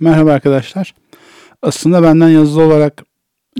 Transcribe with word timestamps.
Merhaba 0.00 0.32
arkadaşlar. 0.32 0.94
Aslında 1.62 2.02
benden 2.02 2.28
yazılı 2.28 2.62
olarak 2.62 3.02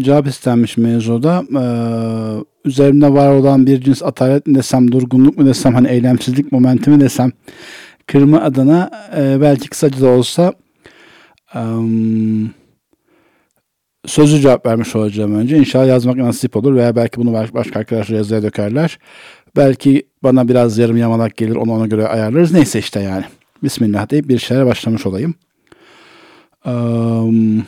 cevap 0.00 0.26
istenmiş 0.26 0.76
mevzuda. 0.76 1.44
Ee, 1.54 2.68
üzerimde 2.68 3.12
var 3.12 3.32
olan 3.32 3.66
bir 3.66 3.80
cins 3.80 4.02
atalet 4.02 4.46
mi 4.46 4.54
desem, 4.54 4.92
durgunluk 4.92 5.38
mu 5.38 5.46
desem, 5.46 5.74
hani 5.74 5.88
eylemsizlik 5.88 6.52
momenti 6.52 6.90
mi 6.90 7.00
desem, 7.00 7.32
kırma 8.06 8.40
adına 8.40 8.90
e, 9.16 9.40
belki 9.40 9.68
kısaca 9.68 10.00
da 10.00 10.08
olsa 10.08 10.52
e, 11.54 11.60
sözlü 14.06 14.40
cevap 14.40 14.66
vermiş 14.66 14.96
olacağım 14.96 15.34
önce. 15.34 15.58
İnşallah 15.58 15.86
yazmak 15.86 16.16
nasip 16.16 16.56
olur 16.56 16.74
veya 16.74 16.96
belki 16.96 17.20
bunu 17.20 17.32
başka 17.32 17.80
arkadaşlar 17.80 18.16
yazıya 18.16 18.42
dökerler. 18.42 18.98
Belki 19.56 20.06
bana 20.22 20.48
biraz 20.48 20.78
yarım 20.78 20.96
yamalak 20.96 21.36
gelir 21.36 21.56
onu 21.56 21.72
ona 21.72 21.86
göre 21.86 22.06
ayarlarız. 22.06 22.52
Neyse 22.52 22.78
işte 22.78 23.00
yani. 23.00 23.24
Bismillah 23.62 24.10
deyip 24.10 24.28
bir 24.28 24.38
şeylere 24.38 24.66
başlamış 24.66 25.06
olayım. 25.06 25.34
Um, 26.66 27.66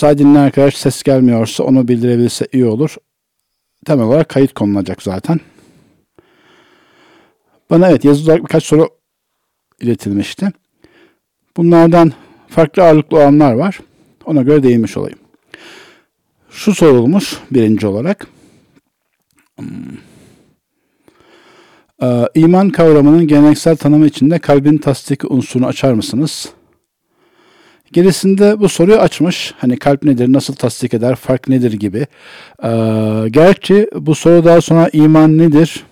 dinleyen 0.00 0.44
arkadaş 0.44 0.76
ses 0.76 1.02
gelmiyorsa 1.02 1.64
onu 1.64 1.88
bildirebilirse 1.88 2.46
iyi 2.52 2.66
olur. 2.66 2.96
Temel 3.86 4.06
olarak 4.06 4.28
kayıt 4.28 4.54
konulacak 4.54 5.02
zaten. 5.02 5.40
Bana 7.70 7.90
evet 7.90 8.04
yazılı 8.04 8.26
olarak 8.30 8.42
birkaç 8.42 8.64
soru 8.64 8.88
iletilmişti. 9.80 10.52
Bunlardan 11.56 12.12
farklı 12.48 12.82
ağırlıklı 12.82 13.16
olanlar 13.16 13.52
var. 13.52 13.80
Ona 14.24 14.42
göre 14.42 14.62
değinmiş 14.62 14.96
olayım. 14.96 15.18
Şu 16.50 16.74
sorulmuş 16.74 17.38
birinci 17.50 17.86
olarak. 17.86 18.26
Hmm. 19.58 19.66
Ee, 22.02 22.28
iman 22.34 22.70
kavramının 22.70 23.26
geleneksel 23.26 23.76
tanımı 23.76 24.06
içinde 24.06 24.38
kalbin 24.38 24.78
tasdiki 24.78 25.26
unsurunu 25.26 25.66
açar 25.66 25.92
mısınız? 25.92 26.48
Gerisinde 27.92 28.60
bu 28.60 28.68
soruyu 28.68 28.96
açmış. 28.96 29.54
Hani 29.58 29.76
kalp 29.76 30.02
nedir, 30.02 30.32
nasıl 30.32 30.54
tasdik 30.54 30.94
eder, 30.94 31.14
fark 31.14 31.48
nedir 31.48 31.72
gibi. 31.72 32.06
Ee, 32.64 32.68
gerçi 33.30 33.88
bu 33.94 34.14
soru 34.14 34.44
daha 34.44 34.60
sonra 34.60 34.88
iman 34.92 35.38
nedir, 35.38 35.84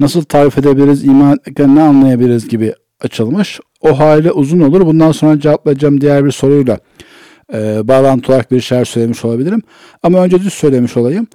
nasıl 0.00 0.22
tarif 0.22 0.58
edebiliriz, 0.58 1.04
iman 1.04 1.38
ne 1.58 1.82
anlayabiliriz 1.82 2.48
gibi 2.48 2.74
açılmış. 3.00 3.60
O 3.80 3.98
hali 3.98 4.32
uzun 4.32 4.60
olur. 4.60 4.86
Bundan 4.86 5.12
sonra 5.12 5.40
cevaplayacağım 5.40 6.00
diğer 6.00 6.24
bir 6.24 6.30
soruyla 6.32 6.78
e, 7.54 7.88
bağlantı 7.88 8.32
olarak 8.32 8.52
bir 8.52 8.60
şeyler 8.60 8.84
söylemiş 8.84 9.24
olabilirim. 9.24 9.62
Ama 10.02 10.24
önce 10.24 10.40
düz 10.40 10.52
söylemiş 10.52 10.96
olayım. 10.96 11.26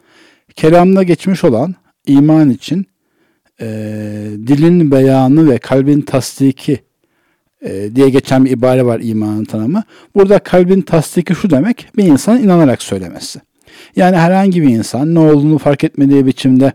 Kelamda 0.55 1.03
geçmiş 1.03 1.43
olan 1.43 1.75
iman 2.07 2.49
için 2.49 2.87
e, 3.61 3.67
dilin 4.47 4.91
beyanı 4.91 5.51
ve 5.51 5.57
kalbin 5.57 6.01
tasdiki 6.01 6.79
e, 7.61 7.95
diye 7.95 8.09
geçen 8.09 8.45
bir 8.45 8.51
ibare 8.51 8.85
var 8.85 8.99
imanın 9.03 9.45
tanımı. 9.45 9.83
Burada 10.15 10.39
kalbin 10.39 10.81
tasdiki 10.81 11.35
şu 11.35 11.49
demek, 11.49 11.87
bir 11.97 12.03
insan 12.03 12.43
inanarak 12.43 12.81
söylemesi. 12.81 13.39
Yani 13.95 14.17
herhangi 14.17 14.61
bir 14.61 14.69
insan 14.69 15.15
ne 15.15 15.19
olduğunu 15.19 15.57
fark 15.57 15.83
etmediği 15.83 16.25
biçimde 16.25 16.73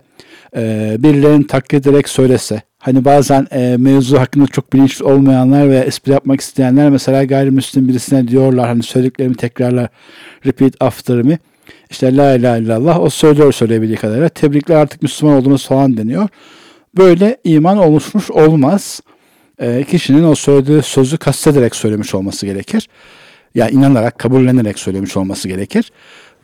e, 0.56 0.97
birilerinin 0.98 1.42
taklit 1.42 1.86
ederek 1.86 2.08
söylese, 2.08 2.62
hani 2.78 3.05
bazen 3.05 3.47
e, 3.50 3.77
mevzu 3.78 4.19
hakkında 4.19 4.47
çok 4.47 4.72
bilinçli 4.72 5.05
olmayanlar 5.05 5.70
ve 5.70 5.78
espri 5.78 6.12
yapmak 6.12 6.41
isteyenler 6.41 6.91
mesela 6.91 7.25
gayrimüslim 7.25 7.88
birisine 7.88 8.28
diyorlar 8.28 8.69
hani 8.69 8.83
söylediklerimi 8.83 9.34
tekrarlar 9.34 9.88
repeat 10.47 10.75
after 10.80 11.22
me. 11.22 11.38
İşte 11.91 12.16
la 12.16 12.34
ilahe 12.34 12.60
illallah 12.60 13.00
o 13.00 13.10
söylüyor 13.10 13.53
söyleyebildiği 13.53 13.97
kadarıyla. 13.97 14.28
Tebrikler 14.28 14.77
artık 14.77 15.03
Müslüman 15.03 15.36
olduğunuz 15.36 15.66
falan 15.66 15.97
deniyor. 15.97 16.28
Böyle 16.96 17.36
iman 17.44 17.78
oluşmuş 17.78 18.30
olmaz. 18.30 19.00
E, 19.58 19.84
kişinin 19.84 20.24
o 20.24 20.34
söylediği 20.34 20.82
sözü 20.82 21.16
kastederek 21.16 21.76
söylemiş 21.76 22.14
olması 22.14 22.46
gerekir. 22.46 22.88
Yani 23.54 23.70
inanarak, 23.70 24.18
kabullenerek 24.18 24.78
söylemiş 24.78 25.16
olması 25.16 25.48
gerekir. 25.48 25.92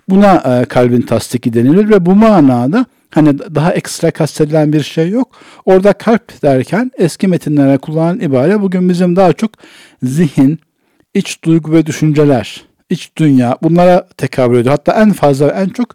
Buna 0.08 0.60
e, 0.60 0.64
kalbin 0.64 1.02
tasdiki 1.02 1.52
denilir 1.52 1.90
ve 1.90 2.06
bu 2.06 2.14
manada 2.14 2.86
hani 3.10 3.38
daha 3.38 3.72
ekstra 3.72 4.10
kastedilen 4.10 4.72
bir 4.72 4.82
şey 4.82 5.08
yok. 5.08 5.28
Orada 5.64 5.92
kalp 5.92 6.42
derken 6.42 6.90
eski 6.98 7.28
metinlere 7.28 7.78
kullanılan 7.78 8.20
ibare 8.20 8.62
bugün 8.62 8.88
bizim 8.88 9.16
daha 9.16 9.32
çok 9.32 9.50
zihin, 10.02 10.58
iç 11.14 11.44
duygu 11.44 11.72
ve 11.72 11.86
düşünceler, 11.86 12.64
iç 12.90 13.10
dünya 13.16 13.58
bunlara 13.62 14.08
tekabül 14.16 14.58
ediyor. 14.58 14.74
Hatta 14.74 15.02
en 15.02 15.12
fazla 15.12 15.50
en 15.50 15.68
çok 15.68 15.94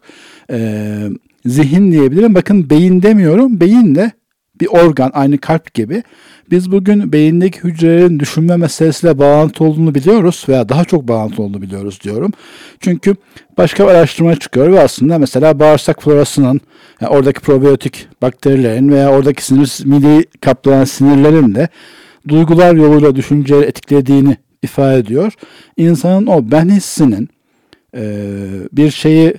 e, 0.50 1.08
zihin 1.46 1.92
diyebilirim. 1.92 2.34
Bakın 2.34 2.70
beyin 2.70 3.02
demiyorum. 3.02 3.60
Beyin 3.60 3.94
de 3.94 4.12
bir 4.60 4.66
organ 4.66 5.10
aynı 5.14 5.38
kalp 5.38 5.74
gibi. 5.74 6.02
Biz 6.50 6.72
bugün 6.72 7.12
beyindeki 7.12 7.58
hücrelerin 7.64 8.20
düşünme 8.20 8.56
meselesiyle 8.56 9.18
bağlantı 9.18 9.64
olduğunu 9.64 9.94
biliyoruz 9.94 10.44
veya 10.48 10.68
daha 10.68 10.84
çok 10.84 11.08
bağlantı 11.08 11.42
olduğunu 11.42 11.62
biliyoruz 11.62 11.98
diyorum. 12.04 12.32
Çünkü 12.80 13.16
başka 13.58 13.84
bir 13.84 13.90
araştırma 13.90 14.36
çıkıyor 14.36 14.72
ve 14.72 14.80
aslında 14.80 15.18
mesela 15.18 15.60
bağırsak 15.60 16.02
florasının 16.02 16.60
yani 17.00 17.10
oradaki 17.12 17.40
probiyotik 17.40 18.08
bakterilerin 18.22 18.88
veya 18.88 19.10
oradaki 19.10 19.44
sinir 19.44 19.82
midi 19.84 20.24
kaplanan 20.40 20.84
sinirlerin 20.84 21.54
de 21.54 21.68
duygular 22.28 22.74
yoluyla 22.74 23.16
düşünceleri 23.16 23.64
etkilediğini 23.64 24.36
ifade 24.62 24.98
ediyor. 24.98 25.32
İnsanın 25.76 26.26
o 26.26 26.50
ben 26.50 26.68
hissinin 26.68 27.28
e, 27.96 28.02
bir 28.72 28.90
şeyi 28.90 29.34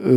e, 0.00 0.10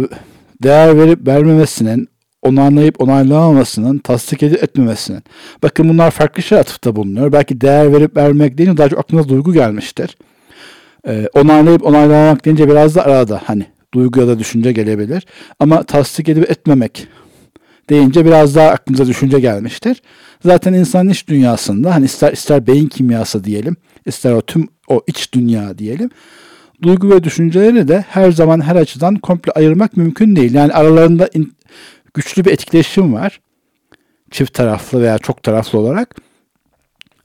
değer 0.63 0.97
verip 0.97 1.27
vermemesinin 1.27 2.07
onaylayıp 2.45 3.01
onaylamamasının, 3.01 3.97
tasdik 3.97 4.43
edip 4.43 4.63
etmemesinin. 4.63 5.23
Bakın 5.63 5.89
bunlar 5.89 6.11
farklı 6.11 6.43
şey 6.43 6.59
atıfta 6.59 6.95
bulunuyor. 6.95 7.31
Belki 7.31 7.61
değer 7.61 7.93
verip 7.93 8.17
vermek 8.17 8.57
deyince 8.57 8.77
daha 8.77 8.89
çok 8.89 8.99
aklına 8.99 9.29
duygu 9.29 9.53
gelmiştir. 9.53 10.17
Ee, 11.07 11.27
onaylayıp 11.33 11.85
onaylamamak 11.85 12.45
deyince 12.45 12.69
biraz 12.69 12.95
da 12.95 13.05
arada 13.05 13.41
hani 13.45 13.65
duygu 13.93 14.19
ya 14.19 14.27
da 14.27 14.39
düşünce 14.39 14.71
gelebilir. 14.71 15.25
Ama 15.59 15.83
tasdik 15.83 16.29
edip 16.29 16.51
etmemek 16.51 17.07
deyince 17.89 18.25
biraz 18.25 18.55
daha 18.55 18.69
aklınıza 18.69 19.07
düşünce 19.07 19.39
gelmiştir. 19.39 20.01
Zaten 20.45 20.73
insanın 20.73 21.09
iç 21.09 21.27
dünyasında 21.27 21.95
hani 21.95 22.05
ister 22.05 22.33
ister 22.33 22.67
beyin 22.67 22.87
kimyası 22.87 23.43
diyelim, 23.43 23.75
ister 24.05 24.31
o 24.31 24.41
tüm 24.41 24.67
o 24.87 25.01
iç 25.07 25.33
dünya 25.33 25.77
diyelim. 25.77 26.09
Duygu 26.81 27.09
ve 27.09 27.23
düşünceleri 27.23 27.87
de 27.87 28.05
her 28.09 28.31
zaman 28.31 28.61
her 28.61 28.75
açıdan 28.75 29.15
komple 29.15 29.51
ayırmak 29.51 29.97
mümkün 29.97 30.35
değil. 30.35 30.53
Yani 30.53 30.73
aralarında 30.73 31.29
in, 31.33 31.54
güçlü 32.15 32.45
bir 32.45 32.51
etkileşim 32.51 33.13
var. 33.13 33.41
Çift 34.31 34.53
taraflı 34.53 35.01
veya 35.01 35.17
çok 35.17 35.43
taraflı 35.43 35.79
olarak. 35.79 36.15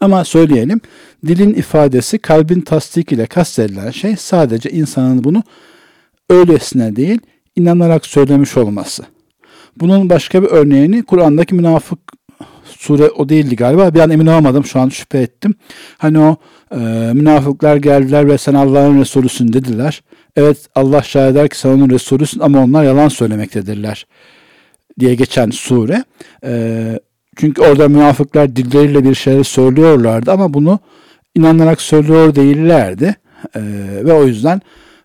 Ama 0.01 0.25
söyleyelim 0.25 0.81
dilin 1.27 1.55
ifadesi 1.55 2.19
kalbin 2.19 2.61
tasdik 2.61 3.13
ile 3.13 3.27
kastedilen 3.27 3.91
şey 3.91 4.17
sadece 4.17 4.71
insanın 4.71 5.25
bunu 5.25 5.43
öylesine 6.31 6.97
değil 6.97 7.21
inanarak 7.57 8.07
söylemiş 8.07 8.57
olması. 8.57 9.03
Bunun 9.77 10.11
başka 10.11 10.43
bir 10.43 10.49
örneğini 10.49 11.03
Kur'an'daki 11.03 11.55
münafık 11.55 11.99
sure 12.65 13.09
o 13.09 13.29
değildi 13.29 13.57
galiba. 13.57 13.95
Bir 13.95 14.01
an 14.01 14.11
emin 14.11 14.27
olamadım. 14.27 14.65
Şu 14.65 14.81
an 14.81 14.89
şüphe 14.89 15.19
ettim. 15.19 15.55
Hani 15.99 16.19
o 16.19 16.37
e, 16.73 16.77
münafıklar 17.15 17.77
geldiler 17.77 18.29
ve 18.29 18.39
sen 18.39 18.55
Allah'ın 18.55 19.01
Resulüsün 19.01 19.53
dediler. 19.53 20.03
Evet 20.37 20.59
Allah 20.75 21.03
şahit 21.03 21.33
eder 21.33 21.49
ki 21.49 21.59
sen 21.59 21.69
onun 21.69 21.91
Resulüsün 21.91 22.41
ama 22.41 22.65
onlar 22.65 22.85
yalan 22.85 23.09
söylemektedirler 23.09 24.07
diye 25.01 25.15
geçen 25.15 25.51
sure. 25.51 26.05
E, 26.45 27.01
çünkü 27.37 27.63
orada 27.63 27.89
münafıklar 27.89 28.57
dilleriyle 28.57 29.05
bir 29.05 29.15
şeyler 29.15 29.45
söylüyorlardı 29.45 30.33
ama 30.33 30.55
bunu 30.55 30.79
inanarak 31.35 31.81
söylüyor 31.81 32.35
değillerdi. 32.35 33.17
E, 33.55 33.61
ve 34.05 34.13
o 34.13 34.25
yüzden 34.25 34.61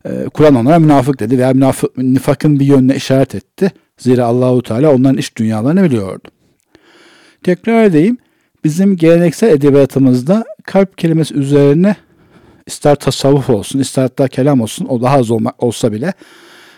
e, 0.06 0.26
Kur'an 0.34 0.56
onlara 0.56 0.80
münafık 0.80 1.20
dedi 1.20 1.38
veya 1.38 1.54
münafık, 1.54 1.98
nifakın 1.98 2.60
bir 2.60 2.66
yönüne 2.66 2.96
işaret 2.96 3.36
etti. 3.36 3.72
Zira 3.98 4.26
Allahu 4.26 4.64
Teala 4.64 4.96
onların 4.96 5.18
iç 5.18 5.36
dünyalarını 5.36 5.84
biliyordu. 5.84 6.28
Tekrar 7.44 7.84
edeyim. 7.84 8.18
Bizim 8.64 8.98
geleneksel 8.98 9.50
edebiyatımızda 9.50 10.46
kalp 10.64 10.98
kelimesi 10.98 11.34
üzerine 11.34 11.96
ister 12.66 12.96
tasavvuf 12.96 13.50
olsun, 13.50 13.80
ister 13.80 14.04
hatta 14.04 14.28
kelam 14.28 14.62
olsun, 14.62 14.86
o 14.86 15.02
daha 15.02 15.18
az 15.18 15.32
olsa 15.60 15.92
bile, 15.92 16.14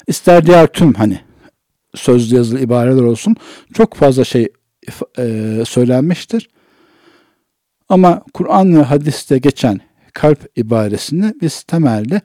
ister 0.07 0.45
diğer 0.45 0.67
tüm 0.67 0.93
hani 0.93 1.19
sözlü 1.95 2.35
yazılı 2.35 2.59
ibareler 2.59 3.01
olsun 3.01 3.35
çok 3.73 3.93
fazla 3.93 4.23
şey 4.23 4.47
e, 5.17 5.63
söylenmiştir. 5.65 6.49
Ama 7.89 8.23
Kur'an 8.33 8.77
ve 8.77 8.81
hadiste 8.81 9.37
geçen 9.37 9.79
kalp 10.13 10.49
ibaresini 10.55 11.33
biz 11.41 11.63
temelde 11.63 12.21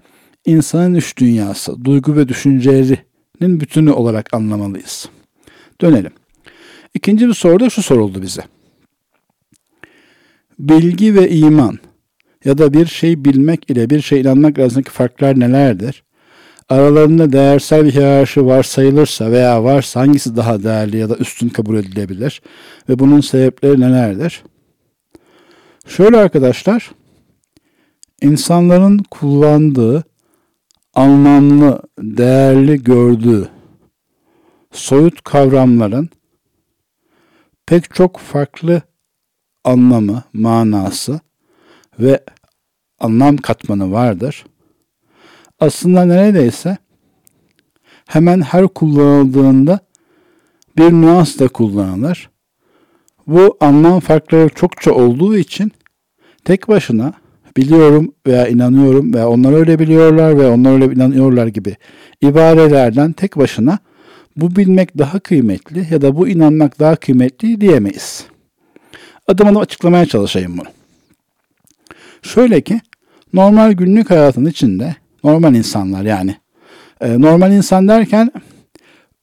insanın 0.46 0.94
üç 0.94 1.16
dünyası, 1.16 1.84
duygu 1.84 2.16
ve 2.16 2.28
düşüncelerinin 2.28 3.60
bütünü 3.60 3.90
olarak 3.90 4.34
anlamalıyız. 4.34 5.08
Dönelim. 5.80 6.12
İkinci 6.94 7.28
bir 7.28 7.34
soru 7.34 7.60
da 7.60 7.70
şu 7.70 7.82
soruldu 7.82 8.22
bize. 8.22 8.42
Bilgi 10.58 11.14
ve 11.14 11.30
iman 11.30 11.78
ya 12.44 12.58
da 12.58 12.72
bir 12.72 12.86
şey 12.86 13.24
bilmek 13.24 13.70
ile 13.70 13.90
bir 13.90 14.00
şey 14.00 14.20
inanmak 14.20 14.58
arasındaki 14.58 14.90
farklar 14.90 15.40
nelerdir? 15.40 16.04
Aralarında 16.72 17.32
değersel 17.32 17.84
bir 17.84 17.94
hiyerarşi 17.94 18.46
varsayılırsa 18.46 19.30
veya 19.30 19.64
varsa 19.64 20.00
hangisi 20.00 20.36
daha 20.36 20.62
değerli 20.62 20.96
ya 20.96 21.10
da 21.10 21.16
üstün 21.16 21.48
kabul 21.48 21.76
edilebilir 21.76 22.42
ve 22.88 22.98
bunun 22.98 23.20
sebepleri 23.20 23.80
nelerdir? 23.80 24.42
Şöyle 25.86 26.16
arkadaşlar, 26.16 26.90
insanların 28.22 28.98
kullandığı, 29.10 30.04
anlamlı, 30.94 31.82
değerli 31.98 32.82
gördüğü 32.82 33.48
soyut 34.72 35.22
kavramların 35.22 36.08
pek 37.66 37.94
çok 37.94 38.18
farklı 38.18 38.82
anlamı, 39.64 40.22
manası 40.32 41.20
ve 41.98 42.24
anlam 43.00 43.36
katmanı 43.36 43.92
vardır. 43.92 44.44
Aslında 45.62 46.04
neredeyse 46.04 46.76
hemen 48.06 48.40
her 48.40 48.68
kullanıldığında 48.68 49.80
bir 50.78 50.92
nüans 50.92 51.38
da 51.38 51.48
kullanılır. 51.48 52.30
Bu 53.26 53.56
anlam 53.60 54.00
farkları 54.00 54.48
çokça 54.48 54.92
olduğu 54.92 55.36
için 55.36 55.72
tek 56.44 56.68
başına 56.68 57.12
biliyorum 57.56 58.12
veya 58.26 58.48
inanıyorum 58.48 59.14
veya 59.14 59.28
onlar 59.28 59.52
öyle 59.52 59.78
biliyorlar 59.78 60.38
ve 60.38 60.46
onlar 60.46 60.72
öyle 60.72 60.84
inanıyorlar 60.94 61.46
gibi 61.46 61.76
ibarelerden 62.22 63.12
tek 63.12 63.36
başına 63.36 63.78
bu 64.36 64.56
bilmek 64.56 64.98
daha 64.98 65.20
kıymetli 65.20 65.86
ya 65.90 66.02
da 66.02 66.16
bu 66.16 66.28
inanmak 66.28 66.80
daha 66.80 66.96
kıymetli 66.96 67.60
diyemeyiz. 67.60 68.24
Adım 69.28 69.46
adım 69.46 69.56
açıklamaya 69.56 70.06
çalışayım 70.06 70.58
bunu. 70.58 70.68
Şöyle 72.22 72.60
ki 72.60 72.80
normal 73.32 73.72
günlük 73.72 74.10
hayatın 74.10 74.46
içinde 74.46 75.01
normal 75.24 75.54
insanlar 75.54 76.02
yani 76.02 76.36
e, 77.00 77.20
normal 77.20 77.52
insan 77.52 77.88
derken 77.88 78.32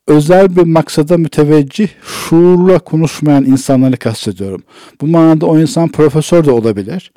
özel 0.07 0.55
bir 0.55 0.63
maksada 0.63 1.17
müteveccih, 1.17 1.87
şuurla 2.03 2.79
konuşmayan 2.79 3.45
insanları 3.45 3.97
kastediyorum. 3.97 4.63
Bu 5.01 5.07
manada 5.07 5.45
o 5.45 5.59
insan 5.59 5.87
profesör 5.89 6.45
de 6.45 6.51
olabilir. 6.51 7.11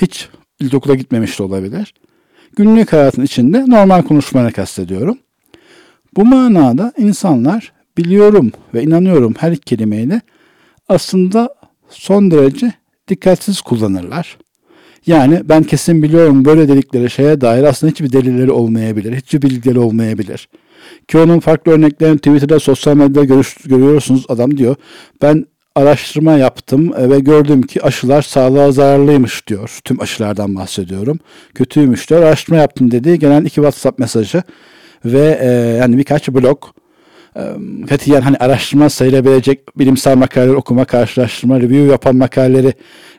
Hiç 0.00 0.28
ilkokula 0.60 0.94
gitmemiş 0.94 1.38
de 1.38 1.42
olabilir. 1.42 1.94
Günlük 2.56 2.92
hayatın 2.92 3.22
içinde 3.22 3.64
normal 3.66 4.02
konuşmanı 4.02 4.52
kastediyorum. 4.52 5.18
Bu 6.16 6.24
manada 6.24 6.92
insanlar 6.98 7.72
biliyorum 7.98 8.52
ve 8.74 8.82
inanıyorum 8.82 9.34
her 9.38 9.56
kelimeyle 9.56 10.20
aslında 10.88 11.54
son 11.88 12.30
derece 12.30 12.72
dikkatsiz 13.08 13.60
kullanırlar. 13.60 14.38
Yani 15.06 15.42
ben 15.44 15.62
kesin 15.62 16.02
biliyorum 16.02 16.44
böyle 16.44 16.68
dedikleri 16.68 17.10
şeye 17.10 17.40
dair 17.40 17.64
aslında 17.64 17.90
hiçbir 17.90 18.12
delilleri 18.12 18.50
olmayabilir, 18.50 19.16
hiçbir 19.16 19.42
bilgileri 19.42 19.78
olmayabilir. 19.78 20.48
Ki 21.08 21.18
onun 21.18 21.40
farklı 21.40 21.72
örneklerini 21.72 22.16
Twitter'da, 22.16 22.60
sosyal 22.60 22.96
medyada 22.96 23.24
görüş, 23.24 23.56
görüyorsunuz. 23.64 24.26
Adam 24.28 24.56
diyor 24.56 24.76
ben 25.22 25.46
araştırma 25.74 26.32
yaptım 26.32 26.94
e, 26.96 27.10
ve 27.10 27.20
gördüm 27.20 27.62
ki 27.62 27.82
aşılar 27.82 28.22
sağlığa 28.22 28.72
zararlıymış 28.72 29.46
diyor. 29.46 29.78
Tüm 29.84 30.00
aşılardan 30.00 30.54
bahsediyorum. 30.54 31.18
Kötüymüş 31.54 32.10
diyor. 32.10 32.22
Araştırma 32.22 32.60
yaptım 32.60 32.90
dedi. 32.90 33.18
Gelen 33.18 33.44
iki 33.44 33.54
WhatsApp 33.54 33.98
mesajı 33.98 34.42
ve 35.04 35.38
e, 35.40 35.46
yani 35.78 35.98
birkaç 35.98 36.28
blog 36.28 36.64
katiyen 37.88 38.20
hani 38.20 38.36
araştırma 38.36 38.90
sayılabilecek 38.90 39.78
bilimsel 39.78 40.16
makaleler 40.16 40.54
okuma, 40.54 40.84
karşılaştırma, 40.84 41.60
review 41.60 41.92
yapan 41.92 42.16
makaleleri 42.16 42.72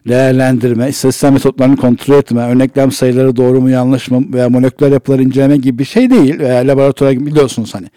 değerlendirme, 0.08 0.90
istatistik 0.90 1.32
metotlarını 1.32 1.78
kontrol 1.78 2.16
etme, 2.16 2.42
örneklem 2.42 2.92
sayıları 2.92 3.36
doğru 3.36 3.62
mu 3.62 3.70
yanlış 3.70 4.12
mı 4.12 4.26
veya 4.34 4.50
moleküler 4.50 4.92
yapıları 4.92 5.24
inceleme 5.24 5.58
gibi 5.58 5.80
bir 5.80 5.86
şey 5.86 6.10
değil 6.10 6.40
veya 6.40 6.68
laboratuvara 6.68 7.14
gibi 7.14 7.26
biliyorsunuz 7.26 7.76
hani. 7.76 7.88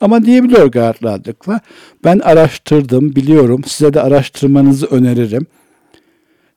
Ama 0.00 0.24
diyebiliyor 0.24 0.66
gayet 0.66 1.04
rahatlıkla. 1.04 1.60
Ben 2.04 2.18
araştırdım, 2.18 3.16
biliyorum. 3.16 3.64
Size 3.66 3.94
de 3.94 4.00
araştırmanızı 4.00 4.86
öneririm. 4.86 5.46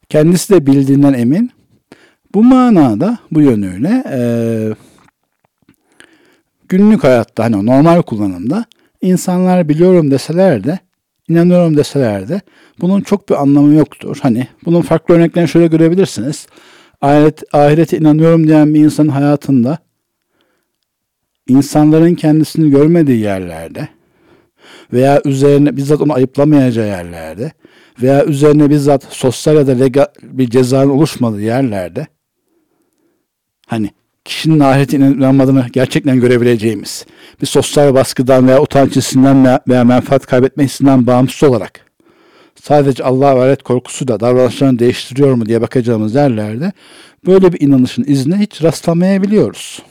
Kendisi 0.09 0.53
de 0.53 0.65
bildiğinden 0.65 1.13
emin. 1.13 1.51
Bu 2.33 2.43
manada, 2.43 3.17
bu 3.31 3.41
yönüyle 3.41 4.03
e, 4.11 4.19
günlük 6.69 7.03
hayatta 7.03 7.43
hani 7.43 7.65
normal 7.65 8.01
kullanımda 8.01 8.65
insanlar 9.03 9.69
biliyorum 9.69 10.11
deseler 10.11 10.63
de 10.63 10.79
inanıyorum 11.29 11.77
deseler 11.77 12.29
de 12.29 12.41
bunun 12.81 13.01
çok 13.01 13.29
bir 13.29 13.41
anlamı 13.41 13.73
yoktur. 13.73 14.17
Hani 14.21 14.47
bunun 14.65 14.81
farklı 14.81 15.15
örneklerini 15.15 15.50
şöyle 15.50 15.67
görebilirsiniz. 15.67 16.47
Ahiret, 17.01 17.44
ahirete 17.53 17.97
inanıyorum 17.97 18.47
diyen 18.47 18.73
bir 18.73 18.79
insanın 18.79 19.09
hayatında 19.09 19.77
insanların 21.47 22.15
kendisini 22.15 22.69
görmediği 22.69 23.19
yerlerde 23.19 23.88
veya 24.94 25.21
üzerine 25.25 25.77
bizzat 25.77 26.01
onu 26.01 26.13
ayıplamayacağı 26.13 26.88
yerlerde 26.88 27.51
veya 28.01 28.25
üzerine 28.25 28.69
bizzat 28.69 29.03
sosyal 29.09 29.55
ya 29.55 29.67
da 29.67 29.71
legal 29.71 30.05
bir 30.21 30.50
cezanın 30.50 30.89
oluşmadığı 30.89 31.41
yerlerde 31.41 32.07
hani 33.67 33.89
kişinin 34.25 34.59
ahirete 34.59 34.97
inanmadığını 34.97 35.65
gerçekten 35.73 36.19
görebileceğimiz 36.19 37.05
bir 37.41 37.47
sosyal 37.47 37.93
baskıdan 37.93 38.47
veya 38.47 38.61
utanç 38.61 38.95
hissinden 38.95 39.59
veya 39.67 39.83
menfaat 39.83 40.25
kaybetme 40.25 40.63
hissinden 40.63 41.07
bağımsız 41.07 41.49
olarak 41.49 41.93
sadece 42.61 43.03
Allah 43.03 43.35
ve 43.35 43.41
ahiret 43.41 43.63
korkusu 43.63 44.07
da 44.07 44.19
davranışlarını 44.19 44.79
değiştiriyor 44.79 45.33
mu 45.33 45.45
diye 45.45 45.61
bakacağımız 45.61 46.15
yerlerde 46.15 46.71
böyle 47.27 47.53
bir 47.53 47.61
inanışın 47.61 48.03
izine 48.07 48.37
hiç 48.37 48.63
rastlamayabiliyoruz. 48.63 49.81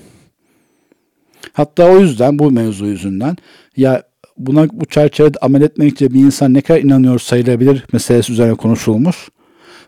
Hatta 1.53 1.91
o 1.91 1.99
yüzden 1.99 2.39
bu 2.39 2.51
mevzu 2.51 2.87
yüzünden 2.87 3.37
ya 3.77 4.03
buna 4.39 4.69
bu 4.73 4.85
çerçevede 4.87 5.39
amel 5.39 5.63
etmek 5.63 5.93
için 5.93 6.15
bir 6.15 6.21
insan 6.21 6.55
ne 6.55 6.61
kadar 6.61 6.81
inanıyor 6.81 7.19
sayılabilir 7.19 7.87
meselesi 7.93 8.33
üzerine 8.33 8.55
konuşulmuş. 8.55 9.29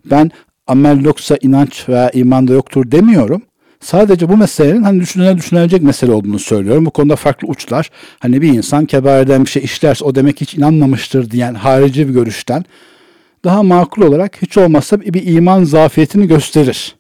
Ben 0.04 0.30
amel 0.66 1.04
yoksa 1.04 1.36
inanç 1.42 1.88
veya 1.88 2.10
iman 2.10 2.48
da 2.48 2.52
yoktur 2.52 2.90
demiyorum. 2.90 3.42
Sadece 3.84 4.28
bu 4.28 4.36
meselenin 4.36 4.82
hani 4.82 5.00
düşünüle 5.00 5.36
düşünülecek 5.36 5.82
mesele 5.82 6.12
olduğunu 6.12 6.38
söylüyorum. 6.38 6.86
Bu 6.86 6.90
konuda 6.90 7.16
farklı 7.16 7.48
uçlar. 7.48 7.90
Hani 8.18 8.42
bir 8.42 8.48
insan 8.48 8.86
kebareden 8.86 9.44
bir 9.44 9.50
şey 9.50 9.64
işlerse 9.64 10.04
o 10.04 10.14
demek 10.14 10.40
hiç 10.40 10.54
inanmamıştır 10.54 11.30
diyen 11.30 11.54
harici 11.54 12.08
bir 12.08 12.12
görüşten 12.12 12.64
daha 13.44 13.62
makul 13.62 14.02
olarak 14.02 14.42
hiç 14.42 14.58
olmazsa 14.58 15.00
bir 15.00 15.26
iman 15.26 15.64
zafiyetini 15.64 16.28
gösterir. 16.28 16.96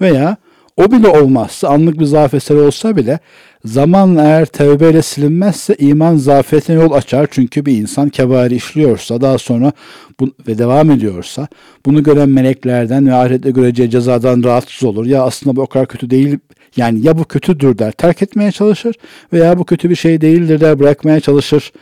Veya 0.00 0.36
o 0.76 0.92
bile 0.92 1.08
olmazsa 1.08 1.68
anlık 1.68 2.00
bir 2.00 2.04
zaaf 2.04 2.34
eseri 2.34 2.58
olsa 2.58 2.96
bile 2.96 3.18
zamanla 3.64 4.22
eğer 4.22 4.46
tevbeyle 4.46 5.02
silinmezse 5.02 5.74
iman 5.78 6.16
zafiyetine 6.16 6.76
yol 6.76 6.92
açar. 6.92 7.28
Çünkü 7.30 7.66
bir 7.66 7.78
insan 7.78 8.08
kebari 8.08 8.54
işliyorsa 8.54 9.20
daha 9.20 9.38
sonra 9.38 9.72
bu, 10.20 10.30
ve 10.48 10.58
devam 10.58 10.90
ediyorsa 10.90 11.48
bunu 11.86 12.02
gören 12.02 12.28
meleklerden 12.28 13.06
ve 13.06 13.14
ahirette 13.14 13.50
göreceği 13.50 13.90
cezadan 13.90 14.42
rahatsız 14.42 14.84
olur. 14.84 15.06
Ya 15.06 15.22
aslında 15.22 15.56
bu 15.56 15.62
o 15.62 15.66
kadar 15.66 15.86
kötü 15.86 16.10
değil 16.10 16.38
yani 16.76 17.06
ya 17.06 17.18
bu 17.18 17.24
kötüdür 17.24 17.78
der 17.78 17.92
terk 17.92 18.22
etmeye 18.22 18.52
çalışır 18.52 18.96
veya 19.32 19.58
bu 19.58 19.64
kötü 19.64 19.90
bir 19.90 19.96
şey 19.96 20.20
değildir 20.20 20.60
der 20.60 20.78
bırakmaya 20.78 21.20
çalışır. 21.20 21.72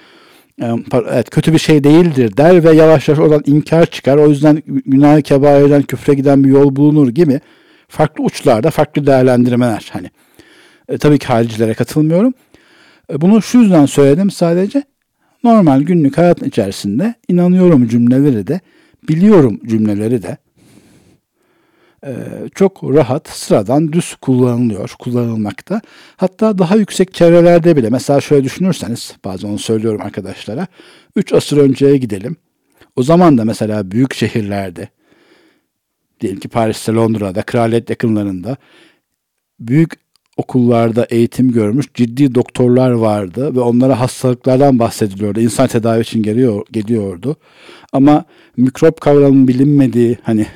Evet 1.11 1.31
kötü 1.31 1.53
bir 1.53 1.59
şey 1.59 1.85
değildir 1.85 2.37
der 2.37 2.65
ve 2.65 2.73
yavaş 2.73 3.09
yavaş 3.09 3.21
oradan 3.21 3.43
inkar 3.47 3.87
çıkar. 3.87 4.17
O 4.17 4.29
yüzden 4.29 4.63
günah 4.67 5.21
kebairden 5.21 5.83
küfre 5.83 6.15
giden 6.15 6.45
bir 6.45 6.49
yol 6.49 6.77
bulunur 6.77 7.09
gibi 7.09 7.41
farklı 7.91 8.25
uçlarda 8.25 8.71
farklı 8.71 9.07
değerlendirmeler 9.07 9.91
hani. 9.93 10.11
E, 10.89 10.99
tabii 10.99 11.19
ki 11.19 11.27
haricilere 11.27 11.75
katılmıyorum. 11.75 12.35
E, 13.13 13.21
bunu 13.21 13.43
şu 13.43 13.59
yüzden 13.59 13.87
söyledim 13.87 14.31
sadece 14.31 14.83
normal 15.45 15.81
günlük 15.81 16.19
hayatın 16.19 16.47
içerisinde 16.47 17.15
inanıyorum 17.29 17.89
cümleleri 17.89 18.47
de 18.47 18.61
biliyorum 19.09 19.61
cümleleri 19.67 20.23
de 20.23 20.37
e, 22.07 22.13
çok 22.55 22.85
rahat, 22.85 23.29
sıradan, 23.29 23.93
düz 23.93 24.15
kullanılıyor, 24.15 24.95
kullanılmakta. 24.99 25.81
Hatta 26.17 26.59
daha 26.59 26.77
yüksek 26.77 27.15
çevrelerde 27.15 27.77
bile, 27.77 27.91
mesela 27.91 28.21
şöyle 28.21 28.45
düşünürseniz, 28.45 29.15
bazen 29.25 29.49
onu 29.49 29.59
söylüyorum 29.59 30.01
arkadaşlara, 30.01 30.67
3 31.17 31.33
asır 31.33 31.57
önceye 31.57 31.97
gidelim. 31.97 32.37
O 32.97 33.03
zaman 33.03 33.39
da 33.39 33.45
mesela 33.45 33.91
büyük 33.91 34.15
şehirlerde, 34.15 34.89
diyelim 36.21 36.41
ki 36.41 36.49
Paris'te, 36.49 36.93
Londra'da, 36.93 37.43
kraliyet 37.43 37.91
yakınlarında 37.91 38.57
büyük 39.61 39.93
okullarda 40.37 41.07
eğitim 41.11 41.53
görmüş 41.53 41.87
ciddi 41.95 42.35
doktorlar 42.35 42.91
vardı 42.91 43.57
ve 43.57 43.61
onlara 43.61 44.01
hastalıklardan 44.01 44.79
bahsediliyordu. 44.79 45.41
İnsan 45.41 45.67
tedavi 45.67 46.01
için 46.01 46.23
geliyor, 46.23 46.67
geliyordu. 46.73 47.37
Ama 47.93 48.25
mikrop 48.57 49.01
kavramının 49.01 49.49
bilinmediği 49.49 50.19
hani 50.23 50.47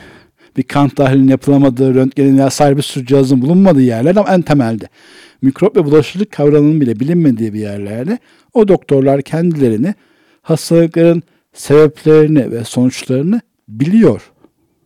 bir 0.57 0.63
kan 0.63 0.89
tahlilinin 0.89 1.29
yapılamadığı, 1.29 1.95
röntgenin 1.95 2.39
veya 2.39 2.51
sahibi 2.51 2.83
sürü 2.83 3.07
cihazın 3.07 3.43
bulunmadığı 3.43 3.83
yerler 3.83 4.17
ama 4.17 4.35
en 4.35 4.43
temelde 4.43 4.89
mikrop 5.43 5.77
ve 5.77 5.85
bulaşıcılık 5.85 6.33
kavramının 6.33 6.81
bile 6.81 7.01
bilinmediği 7.01 7.53
bir 7.53 7.61
yerlerde 7.61 8.19
o 8.55 8.69
doktorlar 8.69 9.23
kendilerini 9.23 9.95
hastalıkların 10.43 11.23
sebeplerini 11.53 12.51
ve 12.51 12.65
sonuçlarını 12.65 13.41
biliyor 13.69 14.34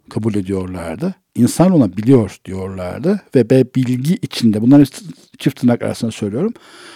kabul 0.09 0.35
ediyorlardı. 0.35 1.15
İnsan 1.35 1.73
ona 1.73 1.97
biliyor 1.97 2.37
diyorlardı 2.45 3.21
ve 3.35 3.51
be 3.51 3.65
bilgi 3.75 4.15
içinde 4.23 4.63
bunları 4.63 4.85
çift 5.39 5.61
tırnak 5.61 5.83
arasında 5.83 6.11
söylüyorum 6.11 6.53